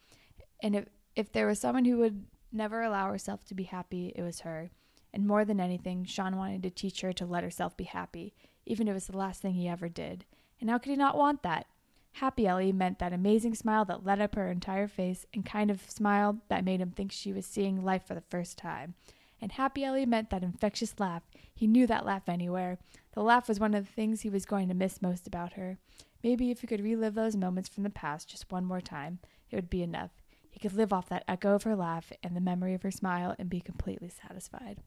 And 0.64 0.74
if, 0.74 0.86
if 1.18 1.34
there 1.34 1.48
was 1.48 1.60
someone 1.60 1.84
who 1.84 1.98
would 1.98 2.26
never 2.54 2.82
allow 2.82 3.12
herself 3.12 3.44
to 3.46 3.54
be 3.54 3.64
happy, 3.64 4.14
it 4.16 4.22
was 4.22 4.40
her. 4.40 4.72
And 5.14 5.28
more 5.28 5.44
than 5.44 5.60
anything, 5.60 6.06
Sean 6.06 6.38
wanted 6.38 6.64
to 6.64 6.70
teach 6.70 7.02
her 7.02 7.12
to 7.12 7.26
let 7.26 7.44
herself 7.44 7.76
be 7.76 7.84
happy 7.84 8.34
even 8.66 8.88
if 8.88 8.92
it 8.92 8.94
was 8.94 9.08
the 9.08 9.18
last 9.18 9.42
thing 9.42 9.54
he 9.54 9.68
ever 9.68 9.90
did. 9.90 10.24
And 10.62 10.70
how 10.70 10.78
could 10.78 10.92
he 10.92 10.96
not 10.96 11.18
want 11.18 11.44
that? 11.44 11.66
Happy 12.14 12.48
Ellie 12.48 12.72
meant 12.72 13.00
that 13.00 13.12
amazing 13.12 13.56
smile 13.56 13.84
that 13.86 14.06
lit 14.06 14.22
up 14.22 14.36
her 14.36 14.50
entire 14.50 14.88
face 14.88 15.26
and 15.34 15.46
kind 15.46 15.70
of 15.70 15.90
smile 15.90 16.38
that 16.48 16.64
made 16.64 16.80
him 16.80 16.92
think 16.92 17.12
she 17.12 17.34
was 17.34 17.46
seeing 17.46 17.84
life 17.84 18.06
for 18.06 18.14
the 18.14 18.24
first 18.30 18.58
time. 18.58 18.96
And 19.42 19.54
Happy 19.54 19.84
Ellie 19.84 20.06
meant 20.06 20.30
that 20.30 20.44
infectious 20.44 20.94
laugh. 21.00 21.24
He 21.54 21.66
knew 21.66 21.88
that 21.88 22.06
laugh 22.06 22.30
anywhere. 22.30 22.78
The 23.14 23.24
laugh 23.24 23.48
was 23.48 23.60
one 23.60 23.74
of 23.74 23.86
the 23.86 23.92
things 23.92 24.22
he 24.22 24.30
was 24.30 24.46
going 24.46 24.68
to 24.68 24.76
miss 24.76 25.02
most 25.02 25.26
about 25.26 25.54
her. 25.54 25.80
Maybe 26.24 26.52
if 26.52 26.62
he 26.62 26.68
could 26.68 26.84
relive 26.84 27.16
those 27.16 27.36
moments 27.36 27.68
from 27.68 27.84
the 27.84 27.90
past 27.90 28.30
just 28.30 28.52
one 28.52 28.66
more 28.66 28.82
time, 28.82 29.20
it 29.50 29.56
would 29.56 29.70
be 29.70 29.82
enough. 29.82 30.12
He 30.52 30.60
could 30.60 30.74
live 30.74 30.94
off 30.94 31.10
that 31.10 31.24
echo 31.28 31.56
of 31.56 31.64
her 31.64 31.76
laugh 31.76 32.12
and 32.22 32.36
the 32.36 32.42
memory 32.42 32.76
of 32.76 32.84
her 32.84 32.92
smile 32.92 33.36
and 33.40 33.50
be 33.50 33.62
completely 33.62 34.10
satisfied. 34.10 34.78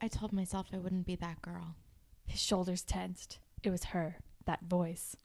I 0.00 0.08
told 0.08 0.32
myself 0.32 0.68
I 0.72 0.78
wouldn't 0.78 1.06
be 1.06 1.16
that 1.16 1.42
girl. 1.42 1.74
His 2.26 2.40
shoulders 2.40 2.82
tensed. 2.82 3.38
It 3.62 3.70
was 3.70 3.84
her, 3.84 4.18
that 4.46 4.64
voice. 4.64 5.16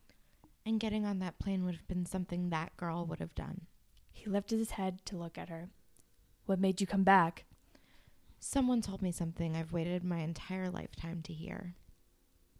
And 0.66 0.80
getting 0.80 1.06
on 1.06 1.20
that 1.20 1.40
plane 1.40 1.66
would 1.66 1.76
have 1.76 1.88
been 1.88 2.06
something 2.06 2.50
that 2.50 2.76
girl 2.78 3.06
would 3.06 3.20
have 3.20 3.36
done. 3.36 3.62
He 4.12 4.30
lifted 4.30 4.60
his 4.60 4.72
head 4.72 5.06
to 5.06 5.18
look 5.18 5.38
at 5.38 5.50
her. 5.50 5.70
What 6.46 6.60
made 6.60 6.82
you 6.82 6.88
come 6.88 7.04
back? 7.04 7.46
Someone 8.40 8.82
told 8.82 9.02
me 9.02 9.12
something 9.12 9.56
I've 9.56 9.74
waited 9.74 10.04
my 10.04 10.20
entire 10.20 10.70
lifetime 10.70 11.22
to 11.24 11.34
hear. 11.34 11.76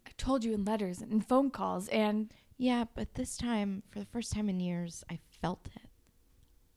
I 0.06 0.10
told 0.16 0.44
you 0.44 0.52
in 0.52 0.64
letters 0.64 1.00
and 1.00 1.26
phone 1.26 1.50
calls 1.50 1.88
and. 1.88 2.32
Yeah, 2.60 2.86
but 2.94 3.14
this 3.14 3.36
time, 3.36 3.84
for 3.88 4.00
the 4.00 4.04
first 4.06 4.32
time 4.32 4.48
in 4.48 4.58
years, 4.58 5.04
I 5.08 5.20
felt 5.40 5.68
it. 5.76 5.88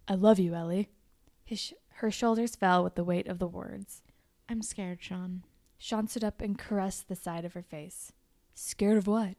I 0.07 0.13
love 0.13 0.37
you, 0.37 0.53
Ellie. 0.53 0.89
His 1.43 1.59
sh- 1.59 1.73
her 1.95 2.11
shoulders 2.11 2.55
fell 2.55 2.83
with 2.83 2.93
the 2.93 3.03
weight 3.03 3.27
of 3.27 3.39
the 3.39 3.47
words. 3.47 4.03
I'm 4.47 4.61
scared, 4.61 5.01
Sean. 5.01 5.43
Sean 5.79 6.07
stood 6.07 6.23
up 6.23 6.39
and 6.39 6.57
caressed 6.57 7.07
the 7.07 7.15
side 7.15 7.45
of 7.45 7.53
her 7.53 7.63
face. 7.63 8.11
Scared 8.53 8.97
of 8.97 9.07
what? 9.07 9.37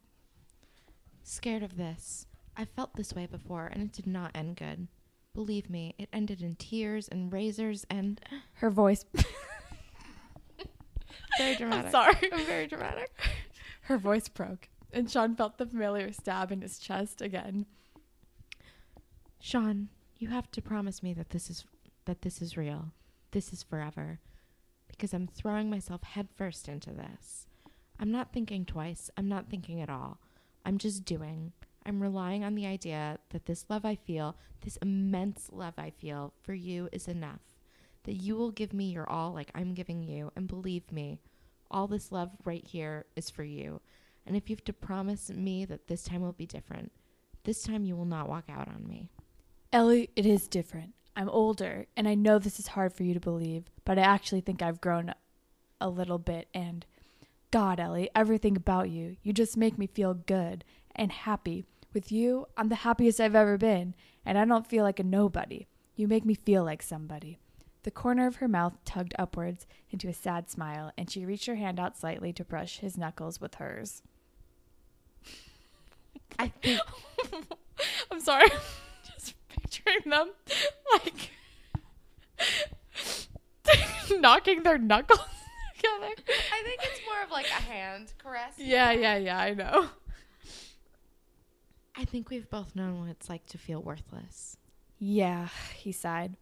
Scared 1.22 1.62
of 1.62 1.76
this. 1.76 2.26
I've 2.56 2.70
felt 2.70 2.96
this 2.96 3.14
way 3.14 3.26
before, 3.26 3.66
and 3.66 3.80
it 3.82 3.92
did 3.92 4.06
not 4.06 4.32
end 4.34 4.56
good. 4.56 4.88
Believe 5.34 5.70
me, 5.70 5.94
it 5.96 6.08
ended 6.12 6.42
in 6.42 6.56
tears 6.56 7.06
and 7.06 7.32
razors 7.32 7.86
and. 7.88 8.20
Her 8.54 8.70
voice. 8.70 9.04
very 11.38 11.56
dramatic. 11.56 11.86
I'm 11.86 11.90
sorry. 11.90 12.32
I'm 12.32 12.46
very 12.46 12.66
dramatic. 12.66 13.10
Her 13.82 13.98
voice 13.98 14.28
broke, 14.28 14.68
and 14.92 15.10
Sean 15.10 15.34
felt 15.34 15.58
the 15.58 15.66
familiar 15.66 16.12
stab 16.12 16.52
in 16.52 16.62
his 16.62 16.78
chest 16.78 17.20
again. 17.20 17.66
Sean, 19.40 19.88
you 20.18 20.28
have 20.28 20.50
to 20.52 20.62
promise 20.62 21.02
me 21.02 21.12
that 21.14 21.30
this 21.30 21.50
is 21.50 21.64
that 22.04 22.22
this 22.22 22.40
is 22.40 22.56
real. 22.56 22.92
This 23.32 23.52
is 23.52 23.62
forever 23.62 24.20
because 24.88 25.12
I'm 25.12 25.26
throwing 25.26 25.68
myself 25.68 26.02
headfirst 26.02 26.68
into 26.68 26.90
this. 26.90 27.46
I'm 27.98 28.12
not 28.12 28.32
thinking 28.32 28.64
twice. 28.64 29.10
I'm 29.16 29.28
not 29.28 29.48
thinking 29.48 29.80
at 29.80 29.90
all. 29.90 30.18
I'm 30.64 30.78
just 30.78 31.04
doing. 31.04 31.52
I'm 31.84 32.00
relying 32.00 32.44
on 32.44 32.54
the 32.54 32.66
idea 32.66 33.18
that 33.30 33.46
this 33.46 33.64
love 33.68 33.84
I 33.84 33.96
feel, 33.96 34.36
this 34.60 34.76
immense 34.76 35.48
love 35.52 35.74
I 35.76 35.90
feel 35.90 36.32
for 36.42 36.54
you 36.54 36.88
is 36.92 37.08
enough. 37.08 37.51
That 38.04 38.14
you 38.14 38.36
will 38.36 38.50
give 38.50 38.72
me 38.72 38.86
your 38.86 39.08
all 39.08 39.32
like 39.32 39.50
I'm 39.54 39.74
giving 39.74 40.02
you. 40.02 40.32
And 40.34 40.48
believe 40.48 40.90
me, 40.90 41.20
all 41.70 41.86
this 41.86 42.12
love 42.12 42.30
right 42.44 42.66
here 42.66 43.06
is 43.16 43.30
for 43.30 43.44
you. 43.44 43.80
And 44.26 44.36
if 44.36 44.48
you 44.48 44.56
have 44.56 44.64
to 44.64 44.72
promise 44.72 45.30
me 45.30 45.64
that 45.64 45.88
this 45.88 46.02
time 46.02 46.20
will 46.20 46.32
be 46.32 46.46
different, 46.46 46.92
this 47.44 47.62
time 47.62 47.84
you 47.84 47.96
will 47.96 48.04
not 48.04 48.28
walk 48.28 48.44
out 48.48 48.68
on 48.68 48.86
me. 48.86 49.08
Ellie, 49.72 50.10
it 50.14 50.26
is 50.26 50.48
different. 50.48 50.94
I'm 51.16 51.28
older, 51.28 51.86
and 51.96 52.08
I 52.08 52.14
know 52.14 52.38
this 52.38 52.58
is 52.58 52.68
hard 52.68 52.92
for 52.92 53.02
you 53.02 53.14
to 53.14 53.20
believe, 53.20 53.64
but 53.84 53.98
I 53.98 54.02
actually 54.02 54.40
think 54.40 54.62
I've 54.62 54.80
grown 54.80 55.12
a 55.80 55.88
little 55.88 56.18
bit. 56.18 56.48
And 56.54 56.86
God, 57.50 57.80
Ellie, 57.80 58.10
everything 58.14 58.56
about 58.56 58.90
you, 58.90 59.16
you 59.22 59.32
just 59.32 59.56
make 59.56 59.76
me 59.76 59.86
feel 59.86 60.14
good 60.14 60.64
and 60.94 61.12
happy. 61.12 61.64
With 61.92 62.10
you, 62.10 62.46
I'm 62.56 62.68
the 62.68 62.76
happiest 62.76 63.20
I've 63.20 63.34
ever 63.34 63.58
been, 63.58 63.94
and 64.24 64.38
I 64.38 64.46
don't 64.46 64.66
feel 64.66 64.84
like 64.84 64.98
a 64.98 65.04
nobody. 65.04 65.66
You 65.94 66.08
make 66.08 66.24
me 66.24 66.34
feel 66.34 66.64
like 66.64 66.82
somebody. 66.82 67.38
The 67.84 67.90
corner 67.90 68.26
of 68.26 68.36
her 68.36 68.48
mouth 68.48 68.74
tugged 68.84 69.14
upwards 69.18 69.66
into 69.90 70.08
a 70.08 70.12
sad 70.12 70.48
smile, 70.48 70.92
and 70.96 71.10
she 71.10 71.26
reached 71.26 71.46
her 71.46 71.56
hand 71.56 71.80
out 71.80 71.98
slightly 71.98 72.32
to 72.34 72.44
brush 72.44 72.78
his 72.78 72.96
knuckles 72.96 73.40
with 73.40 73.56
hers. 73.56 74.02
I 76.38 76.48
think 76.48 76.80
I'm 78.10 78.20
sorry. 78.20 78.48
Just 79.04 79.34
picturing 79.48 80.10
them 80.10 80.30
like 80.92 81.30
knocking 84.20 84.62
their 84.62 84.78
knuckles 84.78 85.20
together. 85.76 86.14
I 86.52 86.62
think 86.64 86.80
it's 86.82 87.00
more 87.06 87.22
of 87.24 87.30
like 87.30 87.46
a 87.46 87.62
hand 87.62 88.12
caress. 88.18 88.54
Yeah, 88.58 88.92
yeah, 88.92 89.16
yeah, 89.16 89.38
I 89.38 89.54
know. 89.54 89.88
I 91.96 92.04
think 92.04 92.30
we've 92.30 92.48
both 92.48 92.74
known 92.74 93.00
what 93.00 93.10
it's 93.10 93.28
like 93.28 93.44
to 93.46 93.58
feel 93.58 93.82
worthless. 93.82 94.56
Yeah, 94.98 95.48
he 95.74 95.92
sighed. 95.92 96.36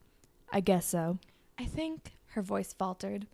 I 0.53 0.61
guess 0.61 0.87
so. 0.87 1.19
I 1.61 1.67
think 1.67 2.15
Her 2.29 2.41
voice 2.41 2.73
faltered. 2.73 3.27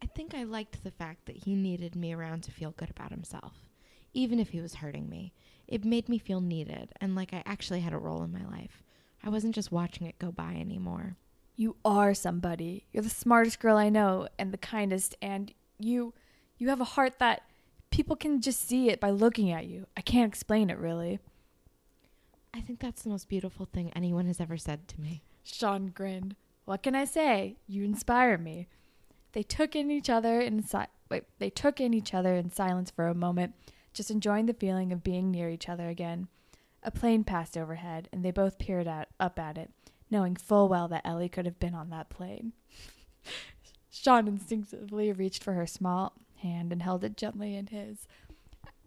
I 0.00 0.06
think 0.06 0.34
I 0.34 0.44
liked 0.44 0.84
the 0.84 0.92
fact 0.92 1.26
that 1.26 1.38
he 1.38 1.56
needed 1.56 1.96
me 1.96 2.12
around 2.12 2.44
to 2.44 2.52
feel 2.52 2.70
good 2.70 2.90
about 2.90 3.10
himself, 3.10 3.68
even 4.14 4.38
if 4.38 4.50
he 4.50 4.60
was 4.60 4.76
hurting 4.76 5.08
me. 5.08 5.32
It 5.66 5.84
made 5.84 6.08
me 6.08 6.18
feel 6.18 6.40
needed 6.40 6.92
and 7.00 7.16
like 7.16 7.34
I 7.34 7.42
actually 7.44 7.80
had 7.80 7.92
a 7.92 7.98
role 7.98 8.22
in 8.22 8.32
my 8.32 8.44
life. 8.44 8.84
I 9.24 9.30
wasn't 9.30 9.56
just 9.56 9.72
watching 9.72 10.06
it 10.06 10.20
go 10.20 10.30
by 10.30 10.52
anymore. 10.54 11.16
You 11.56 11.74
are 11.84 12.14
somebody. 12.14 12.86
You're 12.92 13.02
the 13.02 13.10
smartest 13.10 13.58
girl 13.58 13.76
I 13.76 13.88
know 13.88 14.28
and 14.38 14.52
the 14.52 14.58
kindest 14.58 15.16
and 15.20 15.52
you 15.80 16.14
you 16.58 16.68
have 16.68 16.80
a 16.80 16.84
heart 16.84 17.18
that 17.18 17.42
people 17.90 18.14
can 18.14 18.40
just 18.40 18.68
see 18.68 18.90
it 18.90 19.00
by 19.00 19.10
looking 19.10 19.50
at 19.50 19.66
you. 19.66 19.88
I 19.96 20.02
can't 20.02 20.32
explain 20.32 20.70
it 20.70 20.78
really. 20.78 21.18
I 22.54 22.60
think 22.60 22.78
that's 22.78 23.02
the 23.02 23.10
most 23.10 23.28
beautiful 23.28 23.66
thing 23.66 23.90
anyone 23.96 24.26
has 24.26 24.40
ever 24.40 24.56
said 24.56 24.86
to 24.86 25.00
me. 25.00 25.24
Sean 25.42 25.88
grinned. 25.88 26.36
What 26.66 26.82
can 26.82 26.94
I 26.94 27.04
say? 27.04 27.56
You 27.66 27.84
inspire 27.84 28.36
me. 28.36 28.66
They 29.32 29.44
took 29.44 29.76
in 29.76 29.90
each 29.90 30.10
other 30.10 30.40
in 30.40 30.62
si- 30.62 30.78
wait, 31.08 31.24
they 31.38 31.48
took 31.48 31.80
in 31.80 31.94
each 31.94 32.12
other 32.12 32.34
in 32.34 32.50
silence 32.50 32.90
for 32.90 33.06
a 33.06 33.14
moment, 33.14 33.54
just 33.94 34.10
enjoying 34.10 34.46
the 34.46 34.52
feeling 34.52 34.92
of 34.92 35.04
being 35.04 35.30
near 35.30 35.48
each 35.48 35.68
other 35.68 35.88
again. 35.88 36.26
A 36.82 36.90
plane 36.90 37.22
passed 37.22 37.56
overhead, 37.56 38.08
and 38.12 38.24
they 38.24 38.32
both 38.32 38.58
peered 38.58 38.88
up 38.88 39.38
at 39.38 39.56
it, 39.56 39.70
knowing 40.10 40.34
full 40.34 40.68
well 40.68 40.88
that 40.88 41.06
Ellie 41.06 41.28
could 41.28 41.46
have 41.46 41.60
been 41.60 41.74
on 41.74 41.90
that 41.90 42.10
plane. 42.10 42.52
Sean 43.90 44.26
instinctively 44.26 45.12
reached 45.12 45.44
for 45.44 45.54
her 45.54 45.66
small 45.66 46.14
hand 46.36 46.72
and 46.72 46.82
held 46.82 47.04
it 47.04 47.16
gently 47.16 47.54
in 47.54 47.68
his, 47.68 48.08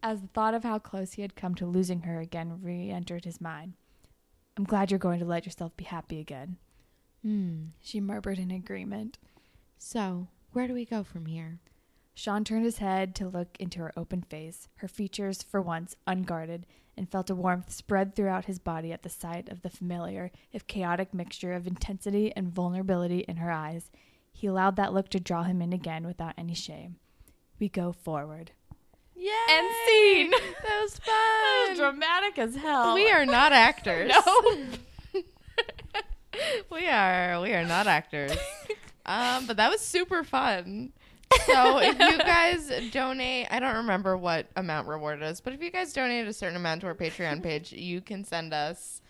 as 0.04 0.22
the 0.22 0.28
thought 0.28 0.54
of 0.54 0.64
how 0.64 0.80
close 0.80 1.14
he 1.14 1.22
had 1.22 1.36
come 1.36 1.56
to 1.56 1.66
losing 1.66 2.02
her 2.02 2.20
again 2.20 2.60
re 2.62 2.90
entered 2.90 3.24
his 3.24 3.40
mind. 3.40 3.74
I'm 4.58 4.66
glad 4.66 4.92
you're 4.92 4.98
going 4.98 5.20
to 5.20 5.26
let 5.26 5.46
yourself 5.46 5.76
be 5.78 5.86
happy 5.86 6.20
again. 6.20 6.58
Hmm. 7.24 7.66
She 7.82 8.00
murmured 8.00 8.40
in 8.40 8.52
agreement. 8.52 9.18
So, 9.78 10.28
where 10.54 10.68
do 10.68 10.74
we 10.74 10.86
go 10.86 11.04
from 11.04 11.26
here? 11.26 11.60
Sean 12.14 12.44
turned 12.44 12.66
his 12.66 12.80
head 12.80 13.16
to 13.16 13.28
look 13.30 13.56
into 13.60 13.80
her 13.80 13.94
open 13.96 14.22
face, 14.24 14.68
her 14.78 14.88
features 14.88 15.42
for 15.44 15.62
once 15.62 15.96
unguarded, 16.06 16.66
and 16.98 17.10
felt 17.10 17.30
a 17.30 17.36
warmth 17.36 17.72
spread 17.72 18.14
throughout 18.14 18.46
his 18.46 18.60
body 18.60 18.92
at 18.92 19.04
the 19.04 19.10
sight 19.10 19.48
of 19.50 19.62
the 19.62 19.70
familiar, 19.70 20.32
if 20.52 20.68
chaotic 20.68 21.14
mixture 21.14 21.54
of 21.54 21.66
intensity 21.66 22.34
and 22.36 22.54
vulnerability 22.54 23.20
in 23.20 23.38
her 23.38 23.52
eyes. 23.52 23.90
He 24.34 24.48
allowed 24.48 24.76
that 24.76 24.94
look 24.94 25.10
to 25.10 25.20
draw 25.20 25.44
him 25.44 25.62
in 25.62 25.72
again 25.72 26.06
without 26.06 26.34
any 26.38 26.54
shame. 26.56 26.98
We 27.58 27.70
go 27.70 27.92
forward. 27.94 28.52
Yeah. 29.16 29.32
End 29.50 29.68
scene. 29.86 30.32
That 30.32 30.80
was 30.82 30.94
That 31.06 31.66
fun. 31.68 31.70
was 31.72 31.80
dramatic 31.80 32.38
as 32.38 32.56
hell. 32.56 32.94
we 32.96 33.10
are 33.10 33.26
not 33.26 33.52
actors. 33.54 34.10
No. 34.12 34.58
we 36.72 36.88
are 36.88 37.42
we 37.42 37.54
are 37.54 37.66
not 37.66 37.88
actors. 37.88 38.32
um, 39.06 39.46
but 39.46 39.58
that 39.58 39.70
was 39.70 39.82
super 39.82 40.24
fun. 40.24 40.94
So 41.46 41.78
if 41.78 42.00
you 42.00 42.18
guys 42.18 42.72
donate, 42.92 43.48
I 43.52 43.60
don't 43.60 43.76
remember 43.76 44.18
what 44.18 44.48
amount 44.56 44.88
reward 44.88 45.22
is, 45.22 45.42
but 45.42 45.54
if 45.54 45.62
you 45.62 45.70
guys 45.70 45.94
donate 45.94 46.28
a 46.28 46.34
certain 46.34 46.56
amount 46.56 46.82
to 46.82 46.88
our 46.88 46.96
Patreon 46.96 47.44
page, 47.44 47.72
you 47.72 48.02
can 48.02 48.24
send 48.24 48.52
us 48.52 49.02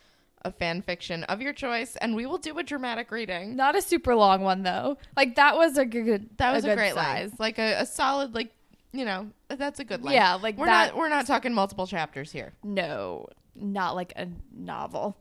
a 0.41 0.51
fan 0.51 0.81
fiction 0.81 1.23
of 1.25 1.41
your 1.41 1.53
choice, 1.53 1.95
and 1.97 2.15
we 2.15 2.25
will 2.25 2.37
do 2.37 2.57
a 2.59 2.63
dramatic 2.63 3.11
reading. 3.11 3.55
Not 3.55 3.77
a 3.77 3.81
super 3.81 4.15
long 4.15 4.41
one 4.41 4.63
though. 4.63 4.97
Like 5.15 5.35
that 5.35 5.55
was 5.55 5.77
a 5.77 5.85
good. 5.85 6.29
That 6.37 6.53
was 6.53 6.65
a, 6.65 6.67
good 6.67 6.77
great 6.77 6.93
size. 6.93 7.31
size, 7.31 7.39
like 7.39 7.57
a, 7.57 7.81
a 7.81 7.85
solid, 7.85 8.33
like 8.35 8.51
you 8.91 9.05
know, 9.05 9.29
that's 9.47 9.79
a 9.79 9.83
good 9.83 10.03
length. 10.03 10.15
Yeah, 10.15 10.35
like 10.35 10.57
we're 10.57 10.65
that. 10.65 10.89
not 10.89 10.97
we're 10.97 11.09
not 11.09 11.25
talking 11.25 11.53
multiple 11.53 11.87
chapters 11.87 12.31
here, 12.31 12.53
No, 12.63 13.27
not 13.55 13.95
like 13.95 14.13
a 14.15 14.27
novel. 14.53 15.17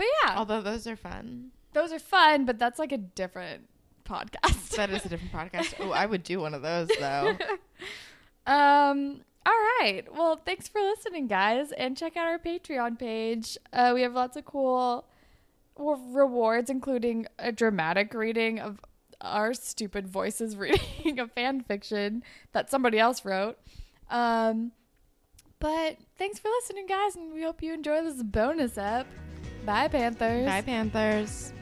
But 0.00 0.06
yeah, 0.24 0.38
although 0.38 0.62
those 0.62 0.86
are 0.86 0.96
fun. 0.96 1.50
those 1.74 1.92
are 1.92 1.98
fun, 1.98 2.46
but 2.46 2.58
that's 2.58 2.78
like 2.78 2.90
a 2.90 2.96
different 2.96 3.68
podcast. 4.02 4.70
That 4.76 4.88
is 4.88 5.04
a 5.04 5.10
different 5.10 5.30
podcast. 5.30 5.74
Oh, 5.78 5.90
I 5.90 6.06
would 6.06 6.22
do 6.22 6.40
one 6.40 6.54
of 6.54 6.62
those 6.62 6.88
though. 6.98 7.36
um. 8.50 9.20
All 9.44 9.52
right. 9.52 10.04
Well, 10.10 10.40
thanks 10.42 10.68
for 10.68 10.80
listening, 10.80 11.26
guys, 11.26 11.70
and 11.72 11.98
check 11.98 12.16
out 12.16 12.26
our 12.26 12.38
Patreon 12.38 12.98
page. 12.98 13.58
Uh, 13.74 13.92
we 13.94 14.00
have 14.00 14.14
lots 14.14 14.38
of 14.38 14.46
cool 14.46 15.04
rewards, 15.76 16.70
including 16.70 17.26
a 17.38 17.52
dramatic 17.52 18.14
reading 18.14 18.58
of 18.58 18.80
our 19.20 19.52
stupid 19.52 20.08
voices 20.08 20.56
reading 20.56 21.18
a 21.20 21.28
fan 21.28 21.60
fiction 21.60 22.22
that 22.52 22.70
somebody 22.70 22.98
else 22.98 23.26
wrote. 23.26 23.58
Um. 24.08 24.72
But 25.58 25.98
thanks 26.16 26.38
for 26.38 26.48
listening, 26.48 26.86
guys, 26.86 27.16
and 27.16 27.34
we 27.34 27.42
hope 27.42 27.62
you 27.62 27.74
enjoy 27.74 28.02
this 28.02 28.22
bonus 28.22 28.78
ep. 28.78 29.06
Bye, 29.64 29.88
Panthers. 29.88 30.46
Bye, 30.46 30.62
Panthers. 30.62 31.52